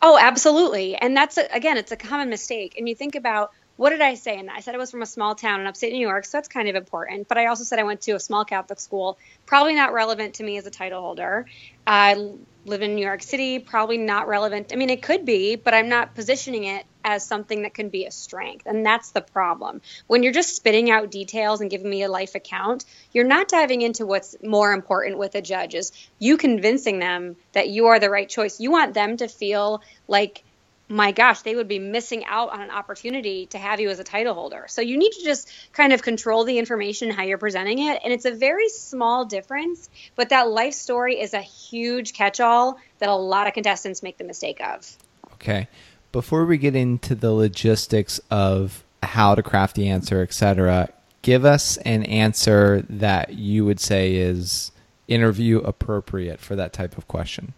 Oh, 0.00 0.16
absolutely, 0.20 0.94
and 0.96 1.16
that's 1.16 1.38
a, 1.38 1.48
again, 1.52 1.76
it's 1.76 1.92
a 1.92 1.96
common 1.96 2.30
mistake. 2.30 2.74
And 2.78 2.88
you 2.88 2.94
think 2.94 3.16
about 3.16 3.52
what 3.78 3.90
did 3.90 4.00
I 4.00 4.14
say? 4.14 4.36
And 4.36 4.50
I 4.50 4.58
said 4.58 4.74
I 4.74 4.78
was 4.78 4.90
from 4.90 5.02
a 5.02 5.06
small 5.06 5.36
town 5.36 5.60
in 5.60 5.66
upstate 5.68 5.92
New 5.92 6.00
York, 6.00 6.24
so 6.24 6.36
that's 6.36 6.48
kind 6.48 6.68
of 6.68 6.74
important. 6.74 7.28
But 7.28 7.38
I 7.38 7.46
also 7.46 7.62
said 7.62 7.78
I 7.78 7.84
went 7.84 8.00
to 8.02 8.12
a 8.12 8.20
small 8.20 8.44
Catholic 8.44 8.80
school, 8.80 9.18
probably 9.46 9.74
not 9.74 9.92
relevant 9.92 10.34
to 10.34 10.42
me 10.42 10.58
as 10.58 10.66
a 10.66 10.70
title 10.70 11.00
holder. 11.00 11.46
I 11.86 12.32
live 12.68 12.82
in 12.82 12.94
New 12.94 13.04
York 13.04 13.22
City, 13.22 13.58
probably 13.58 13.98
not 13.98 14.28
relevant. 14.28 14.72
I 14.72 14.76
mean, 14.76 14.90
it 14.90 15.02
could 15.02 15.24
be, 15.24 15.56
but 15.56 15.74
I'm 15.74 15.88
not 15.88 16.14
positioning 16.14 16.64
it 16.64 16.84
as 17.04 17.24
something 17.24 17.62
that 17.62 17.74
can 17.74 17.88
be 17.88 18.04
a 18.04 18.10
strength. 18.10 18.66
And 18.66 18.84
that's 18.84 19.10
the 19.12 19.20
problem. 19.20 19.80
When 20.06 20.22
you're 20.22 20.32
just 20.32 20.54
spitting 20.54 20.90
out 20.90 21.10
details 21.10 21.60
and 21.60 21.70
giving 21.70 21.88
me 21.88 22.02
a 22.02 22.10
life 22.10 22.34
account, 22.34 22.84
you're 23.12 23.24
not 23.24 23.48
diving 23.48 23.82
into 23.82 24.04
what's 24.06 24.36
more 24.42 24.72
important 24.72 25.18
with 25.18 25.32
the 25.32 25.40
judges. 25.40 25.92
You 26.18 26.36
convincing 26.36 26.98
them 26.98 27.36
that 27.52 27.68
you 27.68 27.86
are 27.86 27.98
the 27.98 28.10
right 28.10 28.28
choice. 28.28 28.60
You 28.60 28.70
want 28.70 28.94
them 28.94 29.16
to 29.16 29.28
feel 29.28 29.82
like 30.06 30.44
my 30.88 31.12
gosh, 31.12 31.42
they 31.42 31.54
would 31.54 31.68
be 31.68 31.78
missing 31.78 32.24
out 32.24 32.50
on 32.50 32.62
an 32.62 32.70
opportunity 32.70 33.46
to 33.46 33.58
have 33.58 33.78
you 33.78 33.90
as 33.90 33.98
a 33.98 34.04
title 34.04 34.34
holder. 34.34 34.64
So 34.68 34.80
you 34.80 34.96
need 34.96 35.12
to 35.12 35.22
just 35.22 35.50
kind 35.72 35.92
of 35.92 36.02
control 36.02 36.44
the 36.44 36.58
information, 36.58 37.10
how 37.10 37.24
you're 37.24 37.38
presenting 37.38 37.78
it. 37.78 38.00
And 38.02 38.12
it's 38.12 38.24
a 38.24 38.32
very 38.32 38.68
small 38.70 39.26
difference, 39.26 39.90
but 40.16 40.30
that 40.30 40.48
life 40.48 40.74
story 40.74 41.20
is 41.20 41.34
a 41.34 41.40
huge 41.40 42.14
catch 42.14 42.40
all 42.40 42.78
that 43.00 43.08
a 43.08 43.14
lot 43.14 43.46
of 43.46 43.52
contestants 43.52 44.02
make 44.02 44.16
the 44.16 44.24
mistake 44.24 44.60
of. 44.60 44.96
Okay. 45.34 45.68
Before 46.10 46.46
we 46.46 46.56
get 46.56 46.74
into 46.74 47.14
the 47.14 47.32
logistics 47.32 48.18
of 48.30 48.82
how 49.02 49.34
to 49.34 49.42
craft 49.42 49.76
the 49.76 49.88
answer, 49.88 50.22
etc., 50.22 50.88
give 51.20 51.44
us 51.44 51.76
an 51.78 52.04
answer 52.04 52.84
that 52.88 53.34
you 53.34 53.66
would 53.66 53.78
say 53.78 54.14
is 54.14 54.72
interview 55.06 55.58
appropriate 55.58 56.40
for 56.40 56.56
that 56.56 56.72
type 56.72 56.96
of 56.96 57.06
question. 57.08 57.52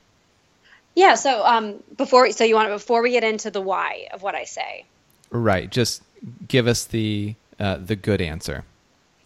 Yeah. 0.95 1.15
So 1.15 1.45
um, 1.45 1.83
before, 1.97 2.31
so 2.33 2.45
you 2.45 2.55
want 2.55 2.69
before 2.71 3.03
we 3.03 3.11
get 3.11 3.25
into 3.25 3.51
the 3.51 3.61
why 3.61 4.09
of 4.13 4.23
what 4.23 4.35
I 4.35 4.45
say. 4.45 4.85
Right. 5.31 5.71
Just 5.71 6.03
give 6.49 6.67
us 6.67 6.85
the 6.85 7.35
uh, 7.59 7.77
the 7.77 7.97
good 7.97 8.21
answer. 8.21 8.65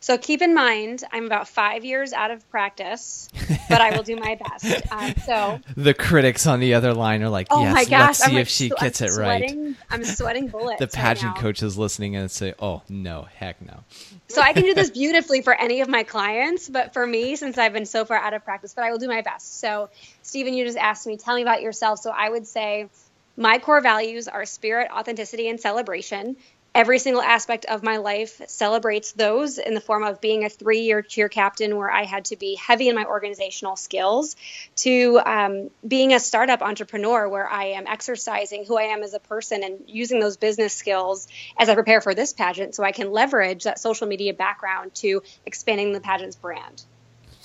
So 0.05 0.19
keep 0.19 0.43
in 0.43 0.53
mind, 0.53 1.03
I'm 1.12 1.25
about 1.25 1.49
five 1.49 1.83
years 1.83 2.12
out 2.12 2.31
of 2.31 2.47
practice, 2.51 3.31
but 3.71 3.81
I 3.81 3.97
will 3.97 4.03
do 4.03 4.17
my 4.17 4.35
best. 4.35 4.83
Um, 4.95 5.15
so 5.25 5.61
the 5.77 5.95
critics 5.95 6.47
on 6.47 6.61
the 6.61 6.75
other 6.75 6.93
line 6.93 7.23
are 7.23 7.31
like, 7.31 7.47
"Oh 7.51 7.62
yes, 7.62 7.75
my 7.75 7.85
gosh, 7.85 7.91
let's 8.01 8.25
see 8.25 8.33
I'm 8.33 8.37
if 8.37 8.49
she 8.49 8.69
gets 8.69 9.01
it 9.01 9.19
right." 9.19 9.75
I'm 9.91 10.05
sweating 10.05 10.49
bullets. 10.53 10.79
the 10.79 10.89
pageant 10.89 11.33
right 11.33 11.41
coach 11.41 11.62
is 11.62 11.79
listening 11.79 12.17
and 12.17 12.31
say, 12.31 12.53
"Oh 12.59 12.83
no, 12.89 13.23
heck 13.23 13.62
no." 13.62 13.83
So 14.29 14.43
I 14.43 14.53
can 14.53 14.62
do 14.65 14.75
this 14.75 14.91
beautifully 14.91 15.41
for 15.41 15.55
any 15.55 15.81
of 15.81 15.89
my 15.89 16.03
clients, 16.03 16.69
but 16.69 16.93
for 16.93 17.07
me, 17.07 17.35
since 17.37 17.57
I've 17.57 17.73
been 17.73 17.87
so 17.87 18.05
far 18.05 18.19
out 18.19 18.35
of 18.35 18.45
practice, 18.45 18.75
but 18.75 18.85
I 18.85 18.91
will 18.91 18.99
do 18.99 19.09
my 19.09 19.23
best. 19.23 19.59
So, 19.59 19.89
Stephen, 20.23 20.53
you 20.53 20.67
just 20.67 20.79
asked 20.79 21.07
me, 21.07 21.17
tell 21.17 21.35
me 21.35 21.43
about 21.43 21.62
yourself. 21.62 22.00
So 22.00 22.11
I 22.11 22.29
would 22.29 22.47
say. 22.47 22.89
My 23.37 23.59
core 23.59 23.81
values 23.81 24.29
are 24.29 24.45
spirit, 24.45 24.93
authenticity, 24.93 25.49
and 25.49 25.59
celebration 25.59 26.37
every 26.75 26.99
single 26.99 27.23
aspect 27.23 27.65
of 27.67 27.82
my 27.82 27.99
life 27.99 28.41
celebrates 28.49 29.12
those 29.12 29.59
in 29.59 29.75
the 29.75 29.81
form 29.81 30.03
of 30.03 30.21
being 30.21 30.44
a 30.44 30.49
three 30.49 30.81
year 30.81 31.03
cheer 31.03 31.29
captain 31.29 31.76
where 31.76 31.91
I 31.91 32.05
had 32.05 32.26
to 32.26 32.37
be 32.37 32.56
heavy 32.56 32.88
in 32.88 32.97
my 32.97 33.05
organizational 33.05 33.76
skills, 33.76 34.35
to 34.76 35.21
um, 35.25 35.71
being 35.87 36.12
a 36.12 36.21
startup 36.21 36.62
entrepreneur 36.62 37.28
where 37.28 37.49
I 37.49 37.66
am 37.66 37.87
exercising 37.87 38.64
who 38.64 38.76
I 38.76 38.85
am 38.85 39.02
as 39.02 39.14
a 39.14 39.21
person 39.21 39.62
and 39.62 39.85
using 39.87 40.19
those 40.19 40.37
business 40.37 40.75
skills 40.75 41.28
as 41.57 41.69
I 41.69 41.75
prepare 41.75 42.00
for 42.00 42.14
this 42.14 42.33
pageant 42.33 42.75
so 42.75 42.83
I 42.83 42.93
can 42.93 43.12
leverage 43.12 43.64
that 43.64 43.78
social 43.78 44.07
media 44.07 44.35
background 44.35 44.95
to 44.97 45.23
expanding 45.47 45.93
the 45.93 46.00
pageant's 46.00 46.37
brand. 46.37 46.83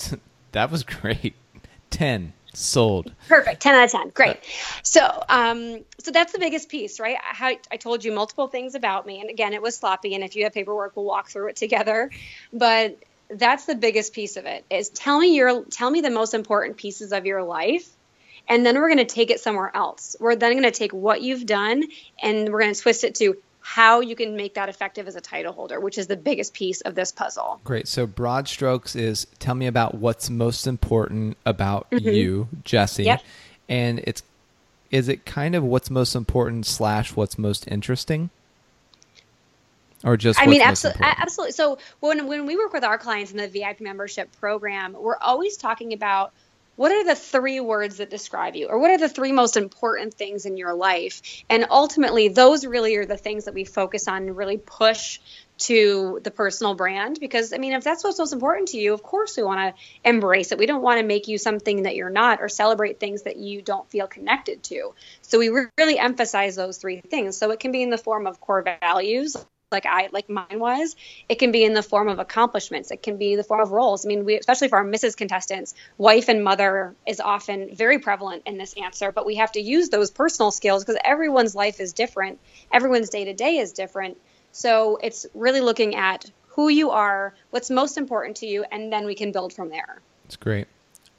that 0.51 0.71
was 0.71 0.83
great. 0.83 1.35
10 1.91 2.33
sold. 2.53 3.13
Perfect. 3.27 3.61
10 3.61 3.75
out 3.75 3.85
of 3.85 3.91
10 3.91 4.09
great. 4.09 4.37
So 4.83 5.23
um 5.29 5.83
so 5.99 6.11
that's 6.11 6.33
the 6.33 6.39
biggest 6.39 6.69
piece 6.69 6.99
right? 6.99 7.17
I, 7.21 7.59
I 7.71 7.77
told 7.77 8.03
you 8.03 8.11
multiple 8.11 8.47
things 8.47 8.75
about 8.75 9.05
me 9.05 9.21
and 9.21 9.29
again 9.29 9.53
it 9.53 9.61
was 9.61 9.77
sloppy 9.77 10.15
and 10.15 10.23
if 10.23 10.35
you 10.35 10.43
have 10.43 10.53
paperwork 10.53 10.95
we'll 10.95 11.05
walk 11.05 11.29
through 11.29 11.49
it 11.49 11.55
together. 11.55 12.09
But 12.51 12.97
that's 13.29 13.65
the 13.65 13.75
biggest 13.75 14.13
piece 14.13 14.37
of 14.37 14.45
it 14.45 14.65
is 14.69 14.89
tell 14.89 15.19
me 15.19 15.35
your 15.35 15.63
tell 15.65 15.89
me 15.89 16.01
the 16.01 16.09
most 16.09 16.33
important 16.33 16.77
pieces 16.77 17.11
of 17.11 17.25
your 17.25 17.43
life 17.43 17.87
and 18.47 18.65
then 18.65 18.79
we're 18.79 18.87
going 18.87 18.97
to 18.97 19.05
take 19.05 19.29
it 19.29 19.39
somewhere 19.39 19.71
else. 19.75 20.15
We're 20.19 20.35
then 20.35 20.53
going 20.53 20.63
to 20.63 20.71
take 20.71 20.91
what 20.91 21.21
you've 21.21 21.45
done 21.45 21.83
and 22.21 22.49
we're 22.49 22.61
going 22.61 22.73
to 22.73 22.81
twist 22.81 23.03
it 23.03 23.15
to 23.15 23.37
how 23.69 23.99
you 23.99 24.15
can 24.15 24.35
make 24.35 24.55
that 24.55 24.67
effective 24.67 25.07
as 25.07 25.15
a 25.15 25.21
title 25.21 25.53
holder, 25.53 25.79
which 25.79 25.99
is 25.99 26.07
the 26.07 26.17
biggest 26.17 26.55
piece 26.55 26.81
of 26.81 26.95
this 26.95 27.11
puzzle. 27.11 27.61
Great. 27.63 27.87
So, 27.87 28.07
broad 28.07 28.47
strokes 28.47 28.95
is 28.95 29.27
tell 29.37 29.53
me 29.53 29.67
about 29.67 29.93
what's 29.93 30.27
most 30.27 30.65
important 30.65 31.37
about 31.45 31.87
mm-hmm. 31.91 32.09
you, 32.09 32.47
Jesse. 32.63 33.03
Yep. 33.03 33.21
And 33.69 33.99
it's 34.05 34.23
is 34.89 35.07
it 35.07 35.23
kind 35.23 35.53
of 35.53 35.63
what's 35.63 35.91
most 35.91 36.15
important 36.15 36.65
slash 36.65 37.15
what's 37.15 37.37
most 37.37 37.67
interesting? 37.67 38.31
Or 40.03 40.17
just 40.17 40.41
I 40.41 40.47
mean, 40.47 40.63
absolutely, 40.63 41.05
absolutely. 41.05 41.51
So 41.51 41.77
when 41.99 42.25
when 42.25 42.47
we 42.47 42.57
work 42.57 42.73
with 42.73 42.83
our 42.83 42.97
clients 42.97 43.29
in 43.29 43.37
the 43.37 43.47
VIP 43.47 43.81
membership 43.81 44.31
program, 44.39 44.93
we're 44.99 45.17
always 45.17 45.57
talking 45.57 45.93
about 45.93 46.33
what 46.79 46.93
are 46.93 47.03
the 47.03 47.13
three 47.13 47.59
words 47.59 47.97
that 47.97 48.09
describe 48.09 48.55
you? 48.55 48.67
Or 48.67 48.79
what 48.79 48.89
are 48.89 48.97
the 48.97 49.09
three 49.09 49.33
most 49.33 49.57
important 49.57 50.13
things 50.13 50.45
in 50.45 50.55
your 50.55 50.73
life? 50.73 51.21
And 51.49 51.65
ultimately 51.69 52.29
those 52.29 52.65
really 52.65 52.95
are 52.95 53.05
the 53.05 53.17
things 53.17 53.43
that 53.45 53.53
we 53.53 53.65
focus 53.65 54.07
on 54.07 54.23
and 54.23 54.37
really 54.37 54.55
push 54.55 55.19
to 55.57 56.21
the 56.23 56.31
personal 56.31 56.75
brand. 56.75 57.19
Because 57.19 57.51
I 57.51 57.57
mean 57.57 57.73
if 57.73 57.83
that's 57.83 58.01
what's 58.01 58.17
most 58.17 58.31
important 58.31 58.69
to 58.69 58.77
you 58.77 58.93
of 58.93 59.03
course 59.03 59.35
we 59.35 59.43
want 59.43 59.75
to 59.75 60.09
embrace 60.09 60.53
it. 60.53 60.57
We 60.57 60.67
don't 60.67 60.81
want 60.81 61.01
to 61.01 61.05
make 61.05 61.27
you 61.27 61.37
something 61.37 61.83
that 61.83 61.97
you're 61.97 62.09
not 62.09 62.39
or 62.39 62.47
celebrate 62.47 62.97
things 62.97 63.23
that 63.23 63.35
you 63.35 63.61
don't 63.61 63.91
feel 63.91 64.07
connected 64.07 64.63
to. 64.63 64.93
So 65.21 65.37
we 65.37 65.49
really 65.49 65.99
emphasize 65.99 66.55
those 66.55 66.77
three 66.77 67.01
things. 67.01 67.35
So 67.35 67.51
it 67.51 67.59
can 67.59 67.73
be 67.73 67.83
in 67.83 67.89
the 67.89 67.97
form 67.97 68.25
of 68.25 68.39
core 68.39 68.63
values 68.79 69.35
like 69.71 69.85
I 69.85 70.09
like 70.11 70.29
mine 70.29 70.59
was 70.59 70.95
it 71.27 71.35
can 71.35 71.51
be 71.51 71.63
in 71.63 71.73
the 71.73 71.83
form 71.83 72.07
of 72.07 72.19
accomplishments 72.19 72.91
it 72.91 73.03
can 73.03 73.17
be 73.17 73.35
the 73.35 73.43
form 73.43 73.61
of 73.61 73.71
roles 73.71 74.05
I 74.05 74.07
mean 74.07 74.25
we 74.25 74.37
especially 74.37 74.67
for 74.67 74.77
our 74.77 74.85
Mrs 74.85 75.15
contestants 75.15 75.75
wife 75.97 76.27
and 76.27 76.43
mother 76.43 76.95
is 77.05 77.19
often 77.19 77.75
very 77.75 77.99
prevalent 77.99 78.43
in 78.45 78.57
this 78.57 78.73
answer 78.81 79.11
but 79.11 79.25
we 79.25 79.35
have 79.35 79.51
to 79.51 79.61
use 79.61 79.89
those 79.89 80.09
personal 80.09 80.51
skills 80.51 80.83
because 80.83 80.99
everyone's 81.03 81.53
life 81.53 81.79
is 81.79 81.93
different 81.93 82.39
everyone's 82.71 83.09
day 83.09 83.25
to 83.25 83.33
day 83.33 83.57
is 83.57 83.71
different 83.71 84.17
so 84.51 84.97
it's 85.03 85.25
really 85.33 85.61
looking 85.61 85.95
at 85.95 86.31
who 86.59 86.69
you 86.69 86.89
are, 86.89 87.33
what's 87.51 87.69
most 87.69 87.97
important 87.97 88.35
to 88.37 88.45
you, 88.45 88.65
and 88.71 88.91
then 88.91 89.05
we 89.05 89.15
can 89.15 89.31
build 89.31 89.53
from 89.53 89.69
there. 89.69 90.01
That's 90.25 90.35
great. 90.35 90.67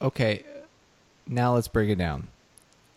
Okay, 0.01 0.43
now 1.27 1.55
let's 1.55 1.67
break 1.67 1.89
it 1.89 1.97
down. 1.97 2.27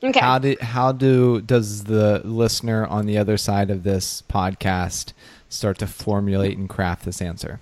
Okay. 0.03 0.21
How 0.21 0.39
do 0.39 0.55
how 0.61 0.93
do 0.93 1.41
does 1.41 1.85
the 1.85 2.21
listener 2.25 2.85
on 2.87 3.07
the 3.07 3.17
other 3.17 3.39
side 3.39 3.71
of 3.71 3.85
this 3.85 4.23
podcast 4.29 5.15
start 5.55 5.79
to 5.79 5.87
formulate 5.87 6.59
and 6.59 6.69
craft 6.69 7.05
this 7.05 7.23
answer? 7.23 7.61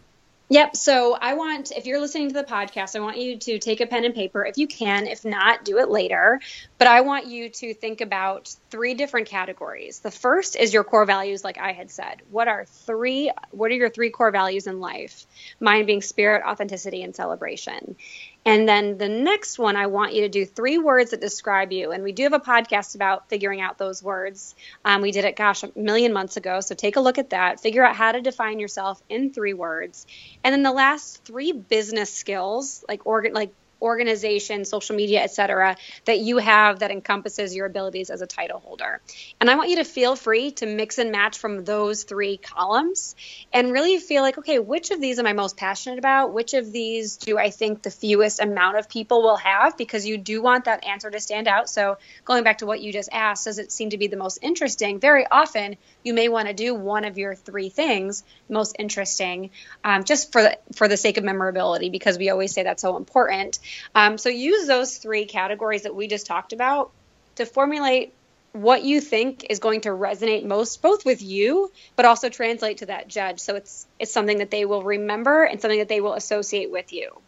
Yep. 0.52 0.76
So 0.76 1.16
I 1.18 1.32
want, 1.32 1.72
if 1.72 1.87
you're 1.87 1.99
listening 1.99 2.28
to 2.28 2.34
the 2.34 2.44
podcast, 2.44 2.94
I 2.94 3.00
want 3.00 3.16
you 3.16 3.38
to 3.38 3.58
take 3.58 3.80
a 3.80 3.87
pen 3.87 4.04
and 4.04 4.14
paper 4.14 4.44
if 4.44 4.58
you 4.58 4.66
can. 4.66 5.06
If 5.06 5.25
not, 5.25 5.64
do 5.64 5.78
it 5.78 5.88
later. 5.88 6.42
But 6.76 6.88
I 6.88 7.00
want 7.00 7.26
you 7.26 7.49
to 7.49 7.72
think 7.72 8.02
about 8.02 8.54
three 8.68 8.92
different 8.92 9.28
categories. 9.28 10.00
The 10.00 10.11
first 10.11 10.56
is 10.56 10.75
your 10.75 10.84
core 10.84 11.06
values, 11.06 11.42
like 11.42 11.56
I 11.56 11.72
had 11.72 11.90
said. 11.90 12.20
What 12.30 12.49
are 12.49 12.66
three, 12.66 13.32
what 13.50 13.70
are 13.70 13.75
your 13.75 13.88
three 13.88 14.11
core 14.11 14.30
values 14.30 14.66
in 14.66 14.78
life? 14.78 15.25
Mine 15.58 15.87
being 15.87 16.02
spirit, 16.02 16.42
authenticity, 16.46 17.02
and 17.02 17.16
celebration. 17.16 17.96
And 18.44 18.68
then 18.68 18.99
the 18.99 19.08
next 19.08 19.58
one, 19.58 19.76
I 19.76 19.87
want 19.87 20.14
you 20.14 20.22
to 20.22 20.28
do 20.28 20.44
three 20.44 20.76
words 20.76 21.12
that 21.12 21.20
describe 21.20 21.70
you. 21.70 21.92
And 21.92 22.02
we 22.02 22.11
do 22.12 22.25
have 22.25 22.32
a 22.32 22.40
podcast 22.40 22.96
about 22.96 23.28
figuring 23.28 23.61
out 23.61 23.78
those 23.78 24.02
words. 24.02 24.56
Um, 24.84 25.00
we 25.00 25.12
did 25.12 25.25
it, 25.25 25.37
gosh, 25.37 25.62
a 25.62 25.70
million 25.76 26.12
months 26.12 26.37
ago. 26.37 26.61
So 26.61 26.75
take 26.75 26.96
a 26.96 27.00
look 27.00 27.18
at 27.18 27.30
that. 27.30 27.61
Figure 27.61 27.84
out 27.84 27.94
how 27.94 28.11
to 28.11 28.20
define 28.20 28.58
yourself 28.58 29.00
in 29.08 29.32
three 29.32 29.54
words. 29.54 30.06
And 30.42 30.52
then 30.52 30.64
the 30.64 30.72
last 30.72 31.25
three 31.25 31.52
business 31.52 32.12
skills, 32.12 32.84
like 32.88 33.06
organ, 33.06 33.32
like 33.32 33.52
organization, 33.82 34.64
social 34.64 34.96
media, 34.96 35.22
etc., 35.22 35.76
that 36.04 36.20
you 36.20 36.38
have 36.38 36.78
that 36.78 36.90
encompasses 36.90 37.54
your 37.54 37.66
abilities 37.66 38.08
as 38.08 38.22
a 38.22 38.26
title 38.26 38.60
holder. 38.60 39.00
And 39.40 39.50
I 39.50 39.56
want 39.56 39.70
you 39.70 39.76
to 39.76 39.84
feel 39.84 40.16
free 40.16 40.52
to 40.52 40.66
mix 40.66 40.98
and 40.98 41.10
match 41.12 41.38
from 41.38 41.64
those 41.64 42.04
three 42.04 42.36
columns 42.36 43.16
and 43.52 43.72
really 43.72 43.98
feel 43.98 44.22
like, 44.22 44.38
okay, 44.38 44.58
which 44.58 44.90
of 44.90 45.00
these 45.00 45.18
am 45.18 45.26
I 45.26 45.32
most 45.32 45.56
passionate 45.56 45.98
about? 45.98 46.32
Which 46.32 46.54
of 46.54 46.72
these 46.72 47.16
do 47.16 47.36
I 47.38 47.50
think 47.50 47.82
the 47.82 47.90
fewest 47.90 48.40
amount 48.40 48.78
of 48.78 48.88
people 48.88 49.22
will 49.22 49.36
have? 49.36 49.76
Because 49.76 50.06
you 50.06 50.16
do 50.16 50.40
want 50.40 50.66
that 50.66 50.84
answer 50.84 51.10
to 51.10 51.20
stand 51.20 51.48
out. 51.48 51.68
So 51.68 51.98
going 52.24 52.44
back 52.44 52.58
to 52.58 52.66
what 52.66 52.80
you 52.80 52.92
just 52.92 53.08
asked, 53.12 53.44
does 53.44 53.58
it 53.58 53.72
seem 53.72 53.90
to 53.90 53.98
be 53.98 54.06
the 54.06 54.16
most 54.16 54.38
interesting? 54.42 55.00
Very 55.00 55.26
often, 55.30 55.76
you 56.04 56.14
may 56.14 56.28
want 56.28 56.48
to 56.48 56.54
do 56.54 56.74
one 56.74 57.04
of 57.04 57.18
your 57.18 57.34
three 57.34 57.68
things 57.68 58.22
most 58.48 58.76
interesting, 58.78 59.50
um, 59.82 60.04
just 60.04 60.32
for 60.32 60.42
the, 60.42 60.58
for 60.74 60.88
the 60.88 60.96
sake 60.96 61.16
of 61.16 61.24
memorability, 61.24 61.90
because 61.90 62.18
we 62.18 62.30
always 62.30 62.52
say 62.52 62.62
that's 62.62 62.82
so 62.82 62.96
important. 62.96 63.58
Um, 63.95 64.19
so 64.19 64.29
use 64.29 64.67
those 64.67 64.99
three 64.99 65.25
categories 65.25 65.83
that 65.83 65.95
we 65.95 66.07
just 66.09 66.26
talked 66.26 66.52
about 66.52 66.91
to 67.37 67.47
formulate 67.47 68.12
what 68.52 68.85
you 68.85 69.00
think 69.00 69.47
is 69.49 69.59
going 69.59 69.81
to 69.81 69.88
resonate 69.88 70.45
most 70.45 70.83
both 70.83 71.05
with 71.07 71.23
you 71.23 71.71
but 71.97 72.05
also 72.05 72.29
translate 72.29 72.79
to 72.79 72.87
that 72.87 73.09
judge. 73.09 73.41
So 73.41 73.57
it's 73.57 73.87
it's 73.99 74.12
something 74.12 74.38
that 74.38 74.50
they 74.50 74.64
will 74.64 74.83
remember 74.83 75.45
and 75.45 75.61
something 75.61 75.79
that 75.79 75.88
they 75.88 76.00
will 76.00 76.14
associate 76.14 76.71
with 76.71 76.93
you. 76.93 77.19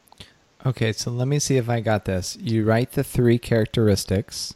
Okay 0.66 0.92
so 0.92 1.10
let 1.10 1.28
me 1.28 1.38
see 1.38 1.56
if 1.56 1.68
i 1.68 1.80
got 1.80 2.04
this. 2.04 2.36
You 2.40 2.64
write 2.64 2.92
the 2.92 3.04
three 3.04 3.38
characteristics 3.38 4.54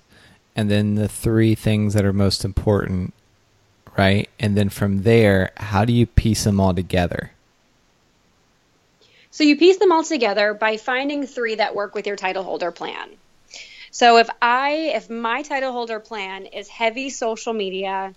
and 0.55 0.71
then 0.71 0.95
the 0.95 1.09
three 1.09 1.55
things 1.55 1.95
that 1.95 2.05
are 2.05 2.13
most 2.13 2.45
important 2.45 3.15
right? 3.97 4.29
And 4.39 4.57
then 4.57 4.69
from 4.69 5.03
there 5.03 5.53
how 5.57 5.87
do 5.87 5.93
you 5.93 6.07
piece 6.07 6.45
them 6.45 6.61
all 6.61 6.75
together 6.75 7.33
so 9.31 9.45
you 9.45 9.57
piece 9.57 9.79
them 9.79 9.93
all 9.93 10.05
together 10.05 10.55
by 10.55 10.77
finding 10.77 11.27
three 11.27 11.57
that 11.57 11.75
work 11.75 11.95
with 11.95 12.07
your 12.07 12.17
title 12.17 12.43
holder 12.43 12.71
plan. 12.71 13.09
So 13.91 14.19
if 14.19 14.29
I 14.41 14.93
if 14.95 15.11
my 15.11 15.43
title 15.43 15.73
holder 15.73 16.01
plan 16.01 16.47
is 16.47 16.69
heavy 16.69 17.11
social 17.11 17.53
media, 17.53 18.15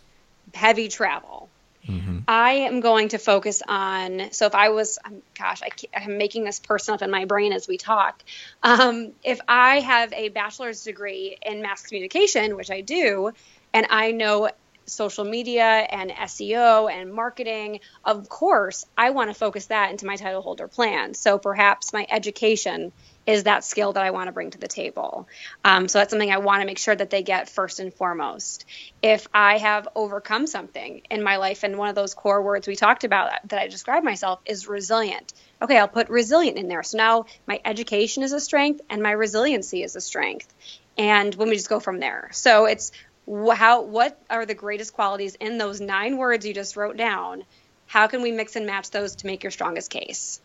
heavy 0.54 0.88
travel, 0.88 1.50
mm-hmm. 1.88 2.20
I 2.28 2.52
am 2.52 2.82
going 2.82 3.10
to 3.10 3.18
focus 3.18 3.62
on. 3.68 4.32
So 4.32 4.46
if 4.46 4.56
I 4.56 4.70
was, 4.70 5.00
um, 5.04 5.22
gosh, 5.38 5.62
I, 5.62 5.70
am 6.02 6.18
making 6.18 6.44
this 6.44 6.60
personal 6.60 6.96
up 6.96 7.02
in 7.02 7.12
my 7.12 7.26
brain 7.26 7.54
as 7.54 7.68
we 7.68 7.78
talk. 7.78 8.22
Um, 8.64 9.12
if 9.24 9.40
I 9.48 9.80
have 9.80 10.14
a 10.14 10.30
bachelor's 10.30 10.84
degree 10.84 11.38
in 11.42 11.62
mass 11.62 11.84
communication, 11.84 12.56
which 12.56 12.72
I 12.72 12.82
do, 12.82 13.32
and 13.74 13.88
I 13.90 14.12
know 14.12 14.50
social 14.92 15.24
media 15.26 15.64
and 15.64 16.12
SEO 16.12 16.92
and 16.92 17.14
marketing, 17.14 17.80
of 18.04 18.28
course, 18.30 18.86
I 18.98 19.12
want 19.12 19.30
to 19.30 19.34
focus 19.34 19.68
that 19.68 19.92
into 19.92 20.06
my 20.06 20.16
title 20.16 20.42
holder 20.42 20.68
plan. 20.68 21.14
So 21.14 21.38
perhaps 21.38 21.94
my 21.94 22.06
education 22.10 22.92
is 23.28 23.44
that 23.44 23.64
skill 23.64 23.94
that 23.94 24.04
I 24.04 24.12
want 24.12 24.28
to 24.28 24.32
bring 24.32 24.52
to 24.52 24.58
the 24.58 24.68
table. 24.68 25.28
Um, 25.64 25.88
so 25.88 26.00
that's 26.00 26.10
something 26.10 26.32
I 26.32 26.40
want 26.40 26.62
to 26.62 26.66
make 26.66 26.80
sure 26.80 26.96
that 26.96 27.10
they 27.10 27.22
get 27.22 27.50
first 27.50 27.80
and 27.80 27.94
foremost. 27.94 28.66
If 29.02 29.28
I 29.34 29.60
have 29.60 29.88
overcome 29.96 30.48
something 30.48 31.02
in 31.10 31.22
my 31.22 31.38
life, 31.38 31.64
and 31.64 31.78
one 31.78 31.90
of 31.90 31.96
those 31.96 32.14
core 32.14 32.42
words 32.42 32.68
we 32.68 32.76
talked 32.76 33.04
about 33.04 33.32
that 33.50 33.60
I 33.60 33.68
describe 33.68 34.04
myself 34.04 34.40
is 34.46 34.68
resilient. 34.68 35.34
Okay, 35.62 35.78
I'll 35.78 35.88
put 35.88 36.10
resilient 36.10 36.58
in 36.58 36.68
there. 36.68 36.84
So 36.84 36.98
now 36.98 37.26
my 37.48 37.62
education 37.64 38.24
is 38.24 38.34
a 38.34 38.40
strength 38.40 38.82
and 38.90 39.04
my 39.04 39.12
resiliency 39.12 39.84
is 39.84 39.96
a 39.96 40.02
strength. 40.02 40.52
And 40.98 41.34
when 41.36 41.50
we 41.50 41.56
just 41.56 41.70
go 41.70 41.80
from 41.80 42.00
there. 42.00 42.30
So 42.34 42.66
it's 42.66 42.92
how 43.28 43.82
what 43.82 44.20
are 44.30 44.46
the 44.46 44.54
greatest 44.54 44.94
qualities 44.94 45.36
in 45.36 45.58
those 45.58 45.80
nine 45.80 46.18
words 46.18 46.46
you 46.46 46.54
just 46.54 46.76
wrote 46.76 46.98
down? 46.98 47.44
How 47.88 48.08
can 48.08 48.22
we 48.22 48.32
mix 48.32 48.56
and 48.56 48.66
match 48.66 48.92
those 48.92 49.16
to 49.18 49.28
make 49.28 49.44
your 49.44 49.52
strongest 49.52 49.90
case? 49.90 50.40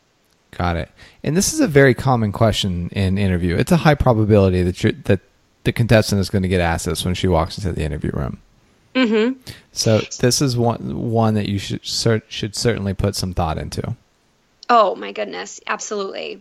Got 0.52 0.76
it. 0.76 0.90
And 1.23 1.37
this 1.37 1.52
is 1.52 1.61
a 1.61 1.66
very 1.66 1.95
common 1.95 2.33
question 2.33 2.88
in 2.90 3.18
interview. 3.18 3.56
It's 3.56 3.73
a 3.73 3.76
high 3.76 3.95
probability 3.95 4.62
that 4.62 4.83
you 4.83 4.92
that 5.04 5.21
the 5.64 5.73
contestant 5.73 6.21
is 6.21 6.30
going 6.30 6.42
to 6.42 6.49
get 6.49 6.61
asked 6.61 6.87
this 6.87 7.04
when 7.04 7.14
she 7.14 7.28
walks 7.28 7.59
into 7.59 7.73
the 7.73 7.83
interview 7.83 8.11
room. 8.12 8.40
Mm-hmm. 8.95 9.38
so 9.73 9.99
this 10.21 10.40
is 10.40 10.56
one 10.56 11.11
one 11.11 11.35
that 11.35 11.47
you 11.47 11.59
should 11.59 11.85
should 11.85 12.56
certainly 12.56 12.95
put 12.95 13.14
some 13.14 13.35
thought 13.35 13.59
into. 13.59 13.95
Oh 14.71 14.95
my 14.95 15.12
goodness 15.12 15.61
absolutely. 15.66 16.40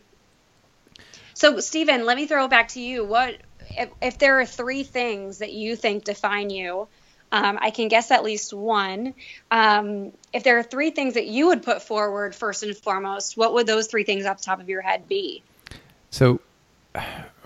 So 1.33 1.59
stephen 1.59 2.05
let 2.05 2.15
me 2.15 2.27
throw 2.27 2.45
it 2.45 2.49
back 2.49 2.69
to 2.69 2.79
you. 2.79 3.03
What 3.03 3.35
if, 3.69 3.89
if 4.01 4.17
there 4.17 4.39
are 4.39 4.45
three 4.45 4.83
things 4.83 5.39
that 5.39 5.53
you 5.53 5.75
think 5.75 6.03
define 6.03 6.49
you, 6.49 6.87
um, 7.31 7.57
I 7.61 7.71
can 7.71 7.87
guess 7.87 8.11
at 8.11 8.23
least 8.23 8.53
one. 8.53 9.13
Um, 9.51 10.11
if 10.31 10.43
there 10.43 10.57
are 10.57 10.63
three 10.63 10.91
things 10.91 11.15
that 11.15 11.27
you 11.27 11.47
would 11.47 11.63
put 11.63 11.81
forward 11.81 12.35
first 12.35 12.63
and 12.63 12.75
foremost, 12.75 13.35
what 13.35 13.53
would 13.53 13.67
those 13.67 13.87
three 13.87 14.03
things 14.03 14.25
off 14.25 14.37
the 14.37 14.43
top 14.43 14.61
of 14.61 14.69
your 14.69 14.81
head 14.81 15.07
be? 15.07 15.43
So, 16.11 16.39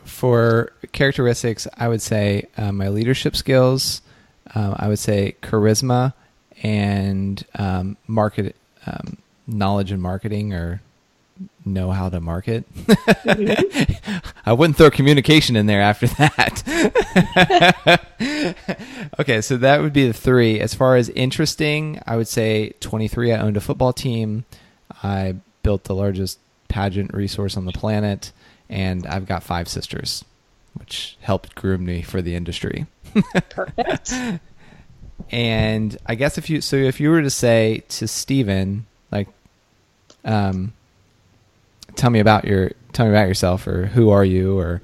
for 0.03 0.73
characteristics, 0.91 1.67
I 1.77 1.87
would 1.87 2.01
say 2.01 2.47
uh, 2.57 2.71
my 2.71 2.89
leadership 2.89 3.35
skills, 3.35 4.01
uh, 4.53 4.75
I 4.77 4.87
would 4.87 4.99
say 4.99 5.35
charisma 5.41 6.13
and 6.61 7.43
um, 7.55 7.97
market 8.07 8.55
um, 8.85 9.17
knowledge 9.47 9.91
and 9.91 10.01
marketing 10.01 10.53
or 10.53 10.81
know 11.65 11.91
how 11.91 12.09
to 12.09 12.19
market. 12.19 12.65
Mm-hmm. 12.75 14.27
I 14.45 14.53
wouldn't 14.53 14.77
throw 14.77 14.89
communication 14.89 15.55
in 15.55 15.65
there 15.65 15.81
after 15.81 16.07
that. 16.07 16.63
okay, 19.19 19.41
so 19.41 19.57
that 19.57 19.81
would 19.81 19.93
be 19.93 20.07
the 20.07 20.13
three. 20.13 20.59
As 20.59 20.73
far 20.73 20.95
as 20.95 21.09
interesting, 21.09 22.01
I 22.05 22.17
would 22.17 22.27
say 22.27 22.73
23, 22.79 23.33
I 23.33 23.39
owned 23.39 23.57
a 23.57 23.61
football 23.61 23.93
team. 23.93 24.45
I 25.03 25.35
built 25.63 25.85
the 25.85 25.95
largest 25.95 26.39
pageant 26.67 27.13
resource 27.13 27.57
on 27.57 27.65
the 27.65 27.71
planet, 27.71 28.31
and 28.69 29.05
I've 29.07 29.25
got 29.25 29.43
five 29.43 29.67
sisters, 29.67 30.25
which 30.73 31.17
helped 31.21 31.55
groom 31.55 31.85
me 31.85 32.01
for 32.01 32.21
the 32.21 32.35
industry. 32.35 32.85
Perfect. 33.49 34.13
And 35.31 35.97
I 36.05 36.15
guess 36.15 36.37
if 36.37 36.49
you 36.49 36.61
so 36.61 36.75
if 36.75 36.99
you 36.99 37.09
were 37.09 37.21
to 37.21 37.29
say 37.29 37.83
to 37.89 38.07
Stephen, 38.07 38.87
like, 39.11 39.27
um, 40.25 40.73
tell 41.95 42.09
me 42.09 42.19
about 42.19 42.45
your 42.45 42.71
tell 42.93 43.05
me 43.05 43.11
about 43.11 43.27
yourself 43.27 43.67
or 43.67 43.87
who 43.87 44.09
are 44.09 44.25
you 44.25 44.57
or 44.57 44.81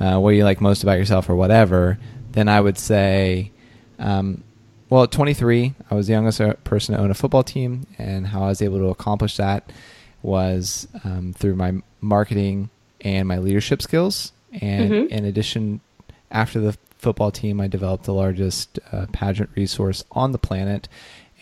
uh, 0.00 0.18
what 0.18 0.30
do 0.30 0.36
you 0.36 0.44
like 0.44 0.60
most 0.60 0.82
about 0.82 0.98
yourself 0.98 1.28
or 1.28 1.36
whatever, 1.36 1.98
then 2.32 2.48
I 2.48 2.60
would 2.60 2.78
say, 2.78 3.50
um, 3.98 4.44
well, 4.90 5.02
at 5.02 5.10
23, 5.10 5.74
I 5.90 5.94
was 5.94 6.06
the 6.06 6.12
youngest 6.12 6.40
uh, 6.40 6.54
person 6.64 6.94
to 6.94 7.00
own 7.00 7.10
a 7.10 7.14
football 7.14 7.42
team, 7.42 7.86
and 7.98 8.28
how 8.28 8.44
I 8.44 8.48
was 8.48 8.62
able 8.62 8.78
to 8.78 8.86
accomplish 8.86 9.36
that 9.36 9.70
was 10.22 10.88
um, 11.04 11.34
through 11.36 11.56
my 11.56 11.74
marketing 12.00 12.70
and 13.00 13.28
my 13.28 13.38
leadership 13.38 13.82
skills. 13.82 14.32
And 14.52 14.90
mm-hmm. 14.90 15.12
in 15.12 15.24
addition, 15.24 15.80
after 16.30 16.60
the 16.60 16.76
football 16.96 17.30
team, 17.30 17.60
I 17.60 17.66
developed 17.66 18.04
the 18.04 18.14
largest 18.14 18.78
uh, 18.92 19.06
pageant 19.12 19.50
resource 19.54 20.04
on 20.12 20.32
the 20.32 20.38
planet 20.38 20.88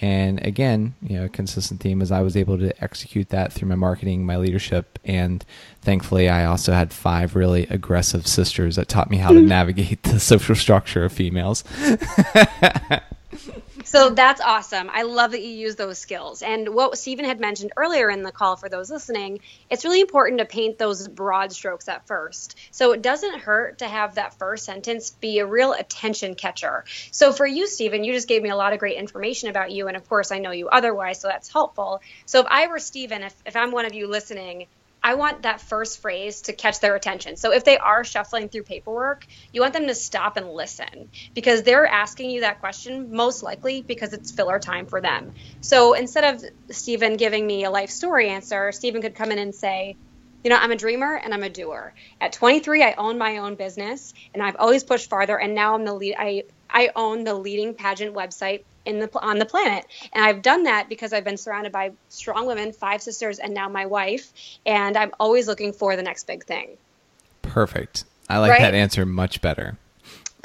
And 0.01 0.45
again, 0.45 0.95
you 1.03 1.17
know, 1.17 1.25
a 1.25 1.29
consistent 1.29 1.81
theme 1.81 2.03
is 2.03 2.13
I 2.13 2.21
was 2.21 2.37
able 2.37 2.59
to 2.59 2.83
execute 2.83 3.31
that 3.31 3.53
through 3.53 3.69
my 3.69 3.77
marketing, 3.77 4.27
my 4.27 4.37
leadership, 4.37 4.99
and 5.05 5.45
thankfully 5.81 6.29
I 6.29 6.45
also 6.45 6.73
had 6.73 6.93
five 6.93 7.35
really 7.35 7.67
aggressive 7.69 8.27
sisters 8.27 8.77
that 8.77 8.89
taught 8.89 9.11
me 9.11 9.17
how 9.17 9.31
to 9.31 9.41
navigate 9.41 10.03
the 10.03 10.21
social 10.21 10.55
structure 10.55 11.05
of 11.05 11.13
females. 11.13 11.65
So 13.87 14.11
that's 14.11 14.41
awesome. 14.41 14.91
I 14.93 15.03
love 15.03 15.31
that 15.31 15.43
you 15.43 15.49
use 15.49 15.77
those 15.77 15.97
skills. 15.97 16.43
And 16.43 16.71
what 16.75 16.99
Stephen 16.99 17.25
had 17.25 17.39
mentioned 17.39 17.71
earlier 17.77 18.11
in 18.11 18.25
the 18.25 18.33
call 18.33 18.57
for 18.57 18.69
those 18.69 18.91
listening, 18.91 19.39
it's 19.71 19.85
really 19.85 20.01
important 20.01 20.41
to 20.41 20.45
paint 20.45 20.77
those 20.77 21.07
broad 21.07 21.53
strokes 21.53 21.89
at 21.89 22.05
first. 22.05 22.59
So 22.73 22.91
it 22.91 23.01
doesn't 23.01 23.39
hurt 23.39 23.79
to 23.79 23.87
have 23.87 24.17
that 24.17 24.35
first 24.35 24.65
sentence 24.65 25.11
be 25.11 25.39
a 25.39 25.47
real 25.47 25.73
attention 25.73 26.35
catcher. 26.35 26.85
So 27.13 27.33
for 27.33 27.47
you, 27.47 27.69
Stephen, 27.69 28.03
you 28.03 28.13
just 28.13 28.27
gave 28.27 28.43
me 28.43 28.49
a 28.49 28.57
lot 28.57 28.73
of 28.73 28.81
great 28.81 28.97
information 28.97 29.51
about 29.51 29.71
you. 29.71 29.87
And 29.87 29.97
of 29.97 30.09
course, 30.09 30.33
I 30.33 30.41
know 30.41 30.51
you 30.51 30.69
otherwise, 30.69 31.21
so 31.21 31.29
that's 31.29 31.53
helpful. 31.53 32.03
So 32.27 32.41
if 32.41 32.47
I 32.51 32.67
were 32.67 32.81
Stephen, 32.81 33.23
if, 33.23 33.37
if 33.47 33.55
I'm 33.55 33.71
one 33.71 33.87
of 33.87 33.95
you 33.95 34.09
listening, 34.09 34.67
I 35.07 35.15
want 35.15 35.43
that 35.43 35.61
first 35.61 36.03
phrase 36.03 36.41
to 36.43 36.53
catch 36.53 36.81
their 36.81 36.97
attention. 36.97 37.37
So 37.37 37.53
if 37.53 37.63
they 37.63 37.79
are 37.79 38.03
shuffling 38.03 38.49
through 38.49 38.65
paperwork, 38.65 39.25
you 39.53 39.61
want 39.61 39.73
them 39.73 39.87
to 39.87 39.95
stop 39.95 40.37
and 40.37 40.51
listen 40.51 41.11
because 41.33 41.63
they're 41.63 41.87
asking 41.87 42.31
you 42.31 42.41
that 42.41 42.59
question 42.59 43.13
most 43.13 43.45
likely 43.45 43.83
because 43.83 44.13
it's 44.13 44.33
filler 44.33 44.59
time 44.59 44.85
for 44.85 45.01
them. 45.01 45.33
So 45.61 45.95
instead 45.95 46.35
of 46.35 46.45
Stephen 46.73 47.17
giving 47.17 47.47
me 47.47 47.63
a 47.63 47.71
life 47.71 47.91
story 47.91 48.31
answer, 48.31 48.73
Stephen 48.73 49.01
could 49.01 49.15
come 49.15 49.31
in 49.31 49.39
and 49.39 49.55
say, 49.55 49.95
you 50.43 50.51
know, 50.51 50.57
I'm 50.57 50.73
a 50.73 50.77
dreamer 50.77 51.15
and 51.15 51.33
I'm 51.33 51.45
a 51.45 51.51
doer. 51.51 51.95
At 52.21 52.33
23, 52.33 52.83
I 52.83 52.95
own 52.99 53.17
my 53.17 53.39
own 53.39 53.55
business 53.55 54.13
and 54.35 54.43
I've 54.43 54.57
always 54.59 54.83
pushed 54.83 55.09
farther. 55.09 55.39
And 55.39 55.55
now 55.55 55.77
I'm 55.77 55.85
the 55.85 55.95
lead. 55.95 56.17
I, 56.19 56.43
I 56.69 56.91
own 56.97 57.23
the 57.23 57.35
leading 57.35 57.75
pageant 57.75 58.13
website 58.13 58.65
in 58.87 59.01
the 59.01 59.11
on 59.21 59.39
the 59.39 59.45
planet 59.45 59.85
and 60.13 60.25
i've 60.25 60.43
done 60.43 60.65
that 60.65 60.89
because 60.89 61.13
i've 61.13 61.25
been 61.25 61.37
surrounded 61.37 61.73
by 61.73 61.93
strong 62.09 62.47
women 62.47 62.73
five 62.73 63.03
sisters 63.03 63.39
and 63.39 63.53
now 63.53 63.69
my 63.69 63.87
wife 63.87 64.33
and 64.65 64.97
i'm 64.97 65.13
always 65.19 65.47
looking 65.47 65.73
for 65.73 65.97
the 65.97 66.03
next 66.03 66.27
big 66.27 66.45
thing 66.45 66.77
perfect 67.43 68.05
i 68.29 68.39
like 68.39 68.51
right? 68.51 68.61
that 68.61 68.75
answer 68.75 69.05
much 69.05 69.41
better 69.41 69.77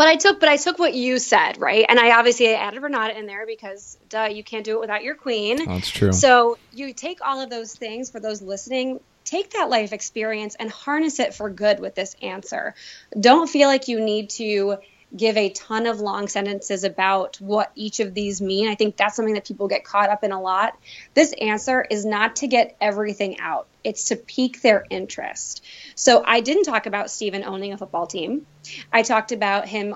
but 0.02 0.08
I 0.08 0.16
took, 0.16 0.40
but 0.40 0.50
I 0.50 0.58
took 0.58 0.80
what 0.80 0.96
you 0.96 1.20
said, 1.20 1.60
right? 1.60 1.86
And 1.88 2.00
I 2.00 2.18
obviously 2.18 2.48
added 2.56 2.82
Renata 2.82 3.16
in 3.16 3.28
there 3.28 3.46
because, 3.46 4.00
duh, 4.10 4.30
you 4.32 4.44
can't 4.44 4.66
do 4.66 4.78
it 4.78 4.80
without 4.80 5.04
your 5.04 5.14
queen. 5.14 5.64
That's 5.64 5.92
true. 5.92 6.12
So 6.12 6.58
you 6.74 6.92
take 6.92 7.20
all 7.24 7.40
of 7.40 7.52
those 7.52 7.76
things 7.76 8.10
for 8.10 8.20
those 8.20 8.42
listening. 8.42 9.00
Take 9.26 9.52
that 9.52 9.70
life 9.70 9.94
experience 9.94 10.56
and 10.56 10.72
harness 10.72 11.20
it 11.20 11.36
for 11.36 11.52
good 11.52 11.80
with 11.80 11.94
this 11.94 12.16
answer. 12.24 12.74
Don't 13.20 13.48
feel 13.48 13.68
like 13.68 13.90
you 13.90 14.00
need 14.00 14.32
to 14.32 14.80
give 15.16 15.38
a 15.38 15.50
ton 15.50 15.88
of 15.88 16.00
long 16.00 16.28
sentences 16.28 16.84
about 16.84 17.38
what 17.42 17.72
each 17.76 18.00
of 18.00 18.14
these 18.14 18.42
mean. 18.42 18.70
I 18.70 18.76
think 18.76 18.98
that's 18.98 19.16
something 19.16 19.34
that 19.34 19.46
people 19.46 19.68
get 19.68 19.84
caught 19.84 20.10
up 20.10 20.24
in 20.24 20.32
a 20.32 20.42
lot. 20.42 20.78
This 21.14 21.34
answer 21.34 21.86
is 21.90 22.06
not 22.06 22.38
to 22.38 22.48
get 22.48 22.78
everything 22.80 23.40
out, 23.40 23.68
it's 23.84 24.06
to 24.06 24.16
pique 24.16 24.62
their 24.62 24.86
interest. 24.90 25.64
So 25.96 26.24
I 26.26 26.42
didn't 26.42 26.64
talk 26.64 26.86
about 26.86 27.12
Stephen 27.12 27.44
owning 27.44 27.74
a 27.74 27.78
football 27.78 28.08
team. 28.08 28.46
I 28.92 29.02
talked 29.02 29.32
about 29.32 29.68
him 29.68 29.96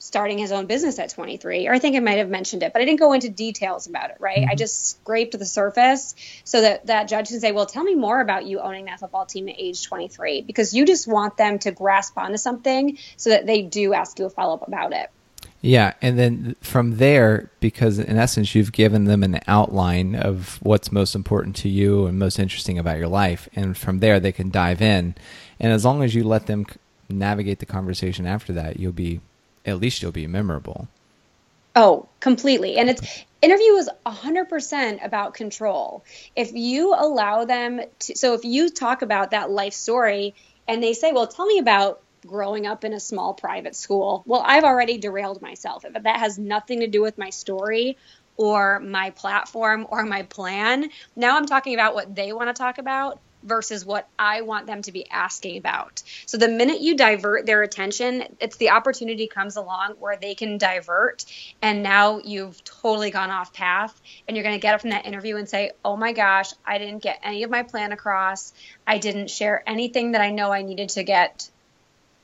starting 0.00 0.38
his 0.38 0.50
own 0.50 0.66
business 0.66 0.98
at 0.98 1.10
23 1.10 1.68
or 1.68 1.74
i 1.74 1.78
think 1.78 1.94
i 1.94 2.00
might 2.00 2.18
have 2.18 2.28
mentioned 2.28 2.62
it 2.62 2.72
but 2.72 2.80
i 2.80 2.84
didn't 2.84 2.98
go 2.98 3.12
into 3.12 3.28
details 3.28 3.86
about 3.86 4.10
it 4.10 4.16
right 4.18 4.38
mm-hmm. 4.38 4.50
i 4.50 4.54
just 4.54 4.88
scraped 4.88 5.38
the 5.38 5.46
surface 5.46 6.14
so 6.42 6.62
that 6.62 6.86
that 6.86 7.04
judge 7.08 7.28
can 7.28 7.38
say 7.38 7.52
well 7.52 7.66
tell 7.66 7.84
me 7.84 7.94
more 7.94 8.20
about 8.20 8.46
you 8.46 8.58
owning 8.60 8.86
that 8.86 8.98
football 8.98 9.26
team 9.26 9.48
at 9.48 9.54
age 9.58 9.86
23 9.86 10.42
because 10.42 10.74
you 10.74 10.86
just 10.86 11.06
want 11.06 11.36
them 11.36 11.58
to 11.58 11.70
grasp 11.70 12.16
onto 12.16 12.38
something 12.38 12.98
so 13.16 13.30
that 13.30 13.46
they 13.46 13.62
do 13.62 13.92
ask 13.92 14.18
you 14.18 14.24
a 14.24 14.30
follow-up 14.30 14.66
about 14.66 14.92
it 14.92 15.10
yeah, 15.62 15.92
and 16.00 16.18
then 16.18 16.56
from 16.62 16.96
there, 16.96 17.50
because 17.60 17.98
in 17.98 18.16
essence 18.16 18.54
you've 18.54 18.72
given 18.72 19.04
them 19.04 19.22
an 19.22 19.40
outline 19.46 20.14
of 20.14 20.58
what's 20.62 20.90
most 20.90 21.14
important 21.14 21.54
to 21.56 21.68
you 21.68 22.06
and 22.06 22.18
most 22.18 22.38
interesting 22.38 22.78
about 22.78 22.96
your 22.96 23.08
life, 23.08 23.46
and 23.54 23.76
from 23.76 23.98
there 23.98 24.18
they 24.18 24.32
can 24.32 24.50
dive 24.50 24.80
in. 24.80 25.14
And 25.58 25.72
as 25.72 25.84
long 25.84 26.02
as 26.02 26.14
you 26.14 26.24
let 26.24 26.46
them 26.46 26.64
navigate 27.10 27.58
the 27.58 27.66
conversation 27.66 28.26
after 28.26 28.54
that, 28.54 28.80
you'll 28.80 28.92
be 28.92 29.20
at 29.64 29.80
least 29.80 30.02
you'll 30.02 30.12
be 30.12 30.26
memorable. 30.26 30.88
Oh, 31.76 32.08
completely. 32.18 32.78
And 32.78 32.90
it's 32.90 33.24
interview 33.40 33.74
is 33.74 33.88
100% 34.04 35.04
about 35.04 35.34
control. 35.34 36.04
If 36.34 36.52
you 36.52 36.94
allow 36.94 37.44
them 37.44 37.80
to 38.00 38.16
so 38.16 38.34
if 38.34 38.44
you 38.44 38.70
talk 38.70 39.02
about 39.02 39.30
that 39.30 39.50
life 39.50 39.72
story 39.72 40.34
and 40.66 40.82
they 40.82 40.92
say, 40.92 41.12
"Well, 41.12 41.26
tell 41.26 41.46
me 41.46 41.58
about 41.58 42.00
growing 42.26 42.66
up 42.66 42.84
in 42.84 42.92
a 42.92 43.00
small 43.00 43.34
private 43.34 43.76
school." 43.76 44.22
Well, 44.26 44.42
I've 44.44 44.64
already 44.64 44.98
derailed 44.98 45.40
myself. 45.40 45.84
But 45.90 46.02
that 46.02 46.18
has 46.18 46.38
nothing 46.38 46.80
to 46.80 46.86
do 46.86 47.02
with 47.02 47.18
my 47.18 47.30
story 47.30 47.96
or 48.36 48.80
my 48.80 49.10
platform 49.10 49.86
or 49.90 50.04
my 50.04 50.22
plan. 50.22 50.90
Now 51.14 51.36
I'm 51.36 51.46
talking 51.46 51.74
about 51.74 51.94
what 51.94 52.14
they 52.14 52.32
want 52.32 52.48
to 52.48 52.54
talk 52.54 52.78
about 52.78 53.20
versus 53.42 53.84
what 53.84 54.08
I 54.18 54.42
want 54.42 54.66
them 54.66 54.82
to 54.82 54.92
be 54.92 55.08
asking 55.10 55.58
about. 55.58 56.02
So 56.26 56.36
the 56.36 56.48
minute 56.48 56.80
you 56.80 56.96
divert 56.96 57.46
their 57.46 57.62
attention, 57.62 58.24
it's 58.40 58.56
the 58.56 58.70
opportunity 58.70 59.26
comes 59.26 59.56
along 59.56 59.94
where 59.98 60.16
they 60.16 60.34
can 60.34 60.58
divert 60.58 61.24
and 61.62 61.82
now 61.82 62.18
you've 62.18 62.62
totally 62.64 63.10
gone 63.10 63.30
off 63.30 63.52
path 63.52 63.98
and 64.26 64.36
you're 64.36 64.44
going 64.44 64.56
to 64.56 64.60
get 64.60 64.74
up 64.74 64.80
from 64.80 64.90
that 64.90 65.06
interview 65.06 65.36
and 65.36 65.48
say, 65.48 65.72
"Oh 65.84 65.96
my 65.96 66.12
gosh, 66.12 66.52
I 66.64 66.78
didn't 66.78 67.02
get 67.02 67.20
any 67.22 67.42
of 67.42 67.50
my 67.50 67.62
plan 67.62 67.92
across. 67.92 68.52
I 68.86 68.98
didn't 68.98 69.30
share 69.30 69.62
anything 69.66 70.12
that 70.12 70.20
I 70.20 70.30
know 70.30 70.52
I 70.52 70.62
needed 70.62 70.90
to 70.90 71.02
get 71.02 71.48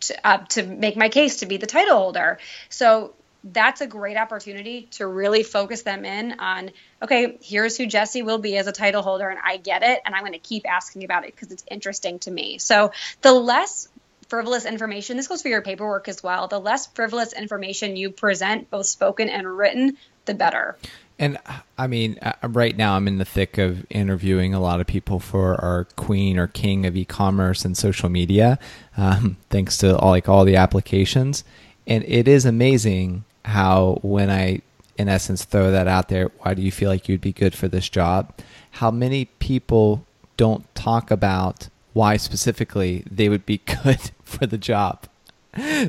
to, 0.00 0.26
uh, 0.26 0.38
to 0.50 0.62
make 0.62 0.96
my 0.96 1.09
case 1.09 1.37
to 1.37 1.46
be 1.46 1.57
the 1.57 1.66
title 1.66 1.96
holder." 1.96 2.38
So 2.68 3.14
that's 3.52 3.80
a 3.80 3.87
great 3.87 4.16
opportunity 4.16 4.88
to 4.92 5.06
really 5.06 5.42
focus 5.42 5.82
them 5.82 6.04
in 6.04 6.38
on 6.40 6.70
okay 7.02 7.38
here's 7.40 7.76
who 7.76 7.87
jesse 7.87 8.22
will 8.22 8.38
be 8.38 8.56
as 8.56 8.66
a 8.66 8.72
title 8.72 9.02
holder 9.02 9.28
and 9.28 9.38
i 9.44 9.56
get 9.56 9.82
it 9.82 10.00
and 10.04 10.14
i'm 10.14 10.22
going 10.22 10.32
to 10.32 10.38
keep 10.38 10.68
asking 10.68 11.04
about 11.04 11.24
it 11.24 11.35
because 11.35 11.52
it's 11.52 11.64
interesting 11.70 12.18
to 12.18 12.30
me 12.30 12.59
so 12.59 12.90
the 13.22 13.32
less 13.32 13.88
frivolous 14.28 14.64
information 14.64 15.16
this 15.16 15.28
goes 15.28 15.42
for 15.42 15.48
your 15.48 15.62
paperwork 15.62 16.09
as 16.09 16.22
well 16.22 16.48
the 16.48 16.59
less 16.59 16.87
frivolous 16.88 17.32
information 17.32 17.96
you 17.96 18.11
present 18.11 18.68
both 18.70 18.87
spoken 18.87 19.28
and 19.28 19.46
written 19.46 19.96
the 20.24 20.35
better 20.35 20.76
and 21.18 21.38
I 21.78 21.87
mean, 21.87 22.18
uh, 22.20 22.35
right 22.42 22.76
now 22.76 22.94
I'm 22.94 23.09
in 23.09 23.16
the 23.16 23.24
thick 23.24 23.56
of 23.56 23.87
interviewing 23.88 24.52
a 24.52 24.61
lot 24.61 24.80
of 24.80 24.87
people 24.87 25.18
for 25.18 25.59
our 25.64 25.85
queen 25.96 26.38
or 26.38 26.46
king 26.46 26.85
of 26.85 26.94
e-commerce 26.94 27.64
and 27.64 27.74
social 27.74 28.11
media, 28.11 28.59
um, 28.98 29.38
thanks 29.48 29.78
to 29.78 29.96
all 29.96 30.11
like 30.11 30.28
all 30.28 30.44
the 30.44 30.56
applications. 30.56 31.42
And 31.87 32.04
it 32.04 32.28
is 32.28 32.44
amazing 32.44 33.24
how 33.46 34.00
when 34.02 34.28
I, 34.28 34.61
in 34.98 35.09
essence, 35.09 35.44
throw 35.44 35.70
that 35.70 35.87
out 35.87 36.09
there, 36.09 36.30
why 36.38 36.54
do 36.54 36.62
you 36.62 36.72
feel 36.72 36.90
like 36.90 37.09
you'd 37.09 37.20
be 37.20 37.32
good 37.32 37.54
for 37.54 37.68
this 37.68 37.88
job? 37.88 38.32
How 38.72 38.90
many 38.90 39.26
people 39.26 40.04
don't 40.37 40.72
talk 40.74 41.11
about 41.11 41.68
why 41.92 42.16
specifically 42.16 43.04
they 43.11 43.28
would 43.28 43.46
be 43.46 43.59
good 43.85 44.11
for 44.24 44.46
the 44.46 44.59
job? 44.59 45.06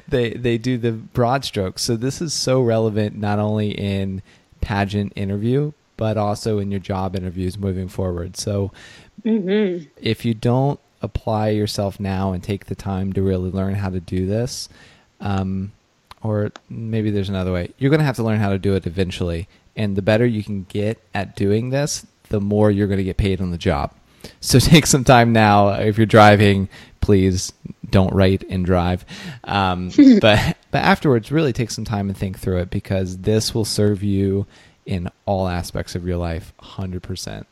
they 0.08 0.32
they 0.32 0.58
do 0.58 0.78
the 0.78 0.93
broad 0.93 1.43
strokes. 1.43 1.82
So 1.82 1.98
this 1.98 2.22
is 2.22 2.34
so 2.34 2.62
relevant 2.62 3.17
not 3.17 3.39
only 3.39 3.72
in 3.72 4.22
pageant 4.62 5.12
interview 5.15 5.74
but 5.98 6.15
also 6.15 6.60
in 6.60 6.70
your 6.70 6.80
job 6.80 7.15
interviews 7.15 7.58
moving 7.58 7.88
forward. 7.88 8.38
So 8.38 8.72
mm-hmm. 9.26 9.88
if 9.98 10.24
you 10.24 10.36
don't 10.36 10.80
apply 11.02 11.50
yourself 11.50 12.00
now 12.00 12.34
and 12.34 12.43
take 12.43 12.67
the 12.67 12.76
time 12.76 13.13
to 13.13 13.24
really 13.24 13.50
learn 13.50 13.74
how 13.74 13.89
to 13.89 14.00
do 14.00 14.28
this, 14.28 14.70
um, 15.20 15.72
or 16.22 16.52
maybe 16.70 17.12
there's 17.12 17.30
another 17.30 17.54
way. 17.54 17.74
You're 17.78 17.90
going 17.90 18.00
to 18.00 18.06
have 18.06 18.16
to 18.18 18.24
learn 18.24 18.40
how 18.40 18.50
to 18.50 18.60
do 18.60 18.74
it 18.74 18.86
eventually. 18.86 19.48
And 19.76 19.96
the 19.96 20.02
better 20.02 20.26
you 20.26 20.44
can 20.44 20.64
get 20.64 21.02
at 21.14 21.36
doing 21.36 21.70
this, 21.70 22.06
the 22.30 22.42
more 22.42 22.72
you're 22.72 22.88
going 22.88 22.98
to 22.98 23.04
get 23.04 23.18
paid 23.18 23.42
on 23.42 23.52
the 23.52 23.58
job. 23.58 23.94
So 24.42 24.60
take 24.60 24.86
some 24.86 25.04
time 25.04 25.34
now. 25.34 25.70
If 25.70 25.98
you're 25.98 26.06
driving, 26.06 26.70
please 27.02 27.54
don't 27.90 28.14
write 28.14 28.44
and 28.50 28.66
drive. 28.66 29.06
Um, 29.44 29.92
but 30.22 30.58
but 30.72 30.84
afterwards, 30.84 31.32
really 31.32 31.54
take 31.54 31.72
some 31.72 31.86
time 31.86 32.10
and 32.10 32.18
think 32.18 32.40
through 32.40 32.60
it 32.60 32.70
because 32.70 33.20
this 33.20 33.54
will 33.54 33.66
serve 33.66 34.04
you 34.04 34.46
in 34.86 35.10
all 35.26 35.48
aspects 35.48 35.96
of 35.96 36.08
your 36.08 36.18
life, 36.18 36.54
hundred 36.60 37.04
um, 37.06 37.08
percent. 37.08 37.48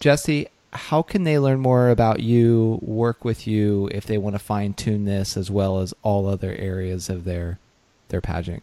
Jesse, 0.00 0.48
how 0.72 1.02
can 1.02 1.24
they 1.24 1.38
learn 1.38 1.60
more 1.60 1.90
about 1.90 2.20
you, 2.20 2.78
work 2.80 3.24
with 3.24 3.46
you 3.46 3.88
if 3.92 4.06
they 4.06 4.18
want 4.18 4.34
to 4.34 4.38
fine 4.38 4.72
tune 4.72 5.04
this 5.04 5.36
as 5.36 5.50
well 5.50 5.80
as 5.80 5.92
all 6.02 6.26
other 6.26 6.52
areas 6.52 7.08
of 7.08 7.24
their 7.24 7.58
their 8.08 8.20
pageant? 8.20 8.62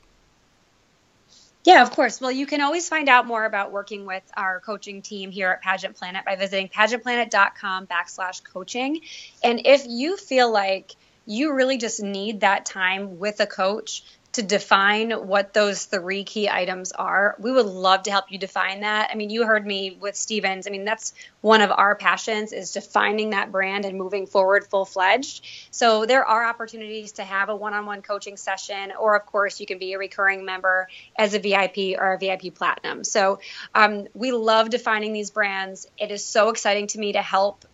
Yeah, 1.65 1.82
of 1.82 1.91
course. 1.91 2.22
Well, 2.22 2.32
you 2.32 2.45
can 2.48 2.62
always 2.62 2.88
find 2.88 3.10
out 3.10 3.28
more 3.28 3.45
about 3.45 3.72
working 3.72 4.06
with 4.06 4.24
our 4.36 4.60
coaching 4.62 5.02
team 5.02 5.30
here 5.30 5.50
at 5.50 5.62
Pageant 5.62 5.95
Planet 5.95 6.26
by 6.26 6.36
visiting 6.36 6.69
pageantplanet.com 6.69 7.86
backslash 7.86 8.43
coaching. 8.43 9.02
And 9.43 9.62
if 9.65 9.86
you 9.88 10.17
feel 10.17 10.52
like 10.52 10.95
you 11.26 11.54
really 11.54 11.78
just 11.78 12.02
need 12.02 12.39
that 12.39 12.65
time 12.65 13.19
with 13.19 13.39
a 13.39 13.45
coach 13.45 14.04
to 14.34 14.44
define 14.44 15.12
what 15.12 15.54
those 15.54 15.86
three 15.86 16.24
key 16.24 16.48
items 16.48 16.92
are, 16.92 17.36
we 17.39 17.52
would 17.52 17.65
love 17.65 18.04
to 18.04 18.12
help 18.12 18.26
you 18.32 18.38
define 18.38 18.82
that. 18.82 19.10
I 19.12 19.15
mean, 19.15 19.30
you 19.30 19.46
heard 19.46 19.65
me 19.65 19.98
with 20.00 20.15
Stevens. 20.15 20.68
I 20.68 20.70
mean, 20.70 20.86
that's 20.86 21.13
one 21.42 21.62
of 21.62 21.72
our 21.72 21.96
passions 21.96 22.54
is 22.54 22.72
defining 22.72 23.32
that 23.32 23.52
brand 23.52 23.86
and 23.86 23.98
moving 23.98 24.28
forward 24.28 24.68
full 24.68 24.86
fledged. 24.86 25.46
So 25.72 26.06
there 26.06 26.26
are 26.26 26.46
opportunities 26.46 27.13
to 27.13 27.24
have 27.24 27.50
a 27.50 27.56
one-on-one 27.56 28.04
coaching 28.04 28.38
session, 28.38 28.94
or 29.00 29.15
of 29.15 29.26
course, 29.26 29.60
you 29.60 29.65
can 29.65 29.80
be 29.80 29.94
a 29.94 29.98
recurring 29.98 30.46
member 30.46 30.88
as 31.18 31.34
a 31.34 31.39
VIP 31.39 32.00
or 32.00 32.13
a 32.13 32.18
VIP 32.20 32.54
Platinum. 32.54 33.04
So 33.04 33.39
um, 33.74 34.08
we 34.13 34.32
love 34.32 34.70
defining 34.70 35.12
these 35.12 35.32
brands. 35.32 35.88
It 35.98 36.12
is 36.12 36.24
so 36.24 36.50
exciting 36.50 36.88
to 36.88 37.00
me 37.00 37.13
to 37.13 37.22
help 37.22 37.65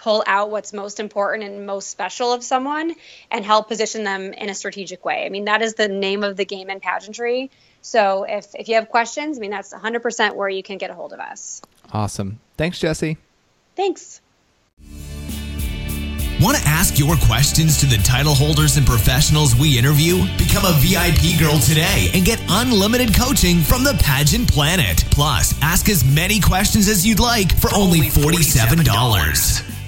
pull 0.00 0.24
out 0.26 0.50
what's 0.50 0.72
most 0.72 0.98
important 0.98 1.44
and 1.44 1.66
most 1.66 1.88
special 1.90 2.32
of 2.32 2.42
someone 2.42 2.94
and 3.30 3.44
help 3.44 3.68
position 3.68 4.02
them 4.02 4.32
in 4.32 4.48
a 4.48 4.54
strategic 4.54 5.04
way. 5.04 5.26
I 5.26 5.28
mean, 5.28 5.44
that 5.44 5.60
is 5.62 5.74
the 5.74 5.88
name 5.88 6.24
of 6.24 6.36
the 6.36 6.44
game 6.44 6.70
in 6.70 6.80
pageantry. 6.80 7.50
So 7.82 8.24
if, 8.24 8.46
if 8.54 8.68
you 8.68 8.76
have 8.76 8.88
questions, 8.88 9.38
I 9.38 9.40
mean, 9.40 9.50
that's 9.50 9.72
100% 9.72 10.34
where 10.36 10.48
you 10.48 10.62
can 10.62 10.78
get 10.78 10.90
a 10.90 10.94
hold 10.94 11.12
of 11.12 11.20
us. 11.20 11.60
Awesome. 11.92 12.40
Thanks, 12.56 12.78
Jesse. 12.78 13.18
Thanks. 13.76 14.20
Want 16.40 16.56
to 16.56 16.62
ask 16.66 16.98
your 16.98 17.16
questions 17.16 17.78
to 17.80 17.86
the 17.86 17.98
title 17.98 18.34
holders 18.34 18.78
and 18.78 18.86
professionals 18.86 19.54
we 19.54 19.78
interview? 19.78 20.22
Become 20.38 20.64
a 20.64 20.72
VIP 20.78 21.38
girl 21.38 21.58
today 21.58 22.10
and 22.14 22.24
get 22.24 22.42
unlimited 22.48 23.14
coaching 23.14 23.58
from 23.58 23.84
the 23.84 23.92
Pageant 24.02 24.50
Planet. 24.50 25.04
Plus, 25.10 25.54
ask 25.60 25.90
as 25.90 26.02
many 26.02 26.40
questions 26.40 26.88
as 26.88 27.06
you'd 27.06 27.20
like 27.20 27.54
for 27.58 27.68
only 27.74 28.00
$47. 28.00 29.79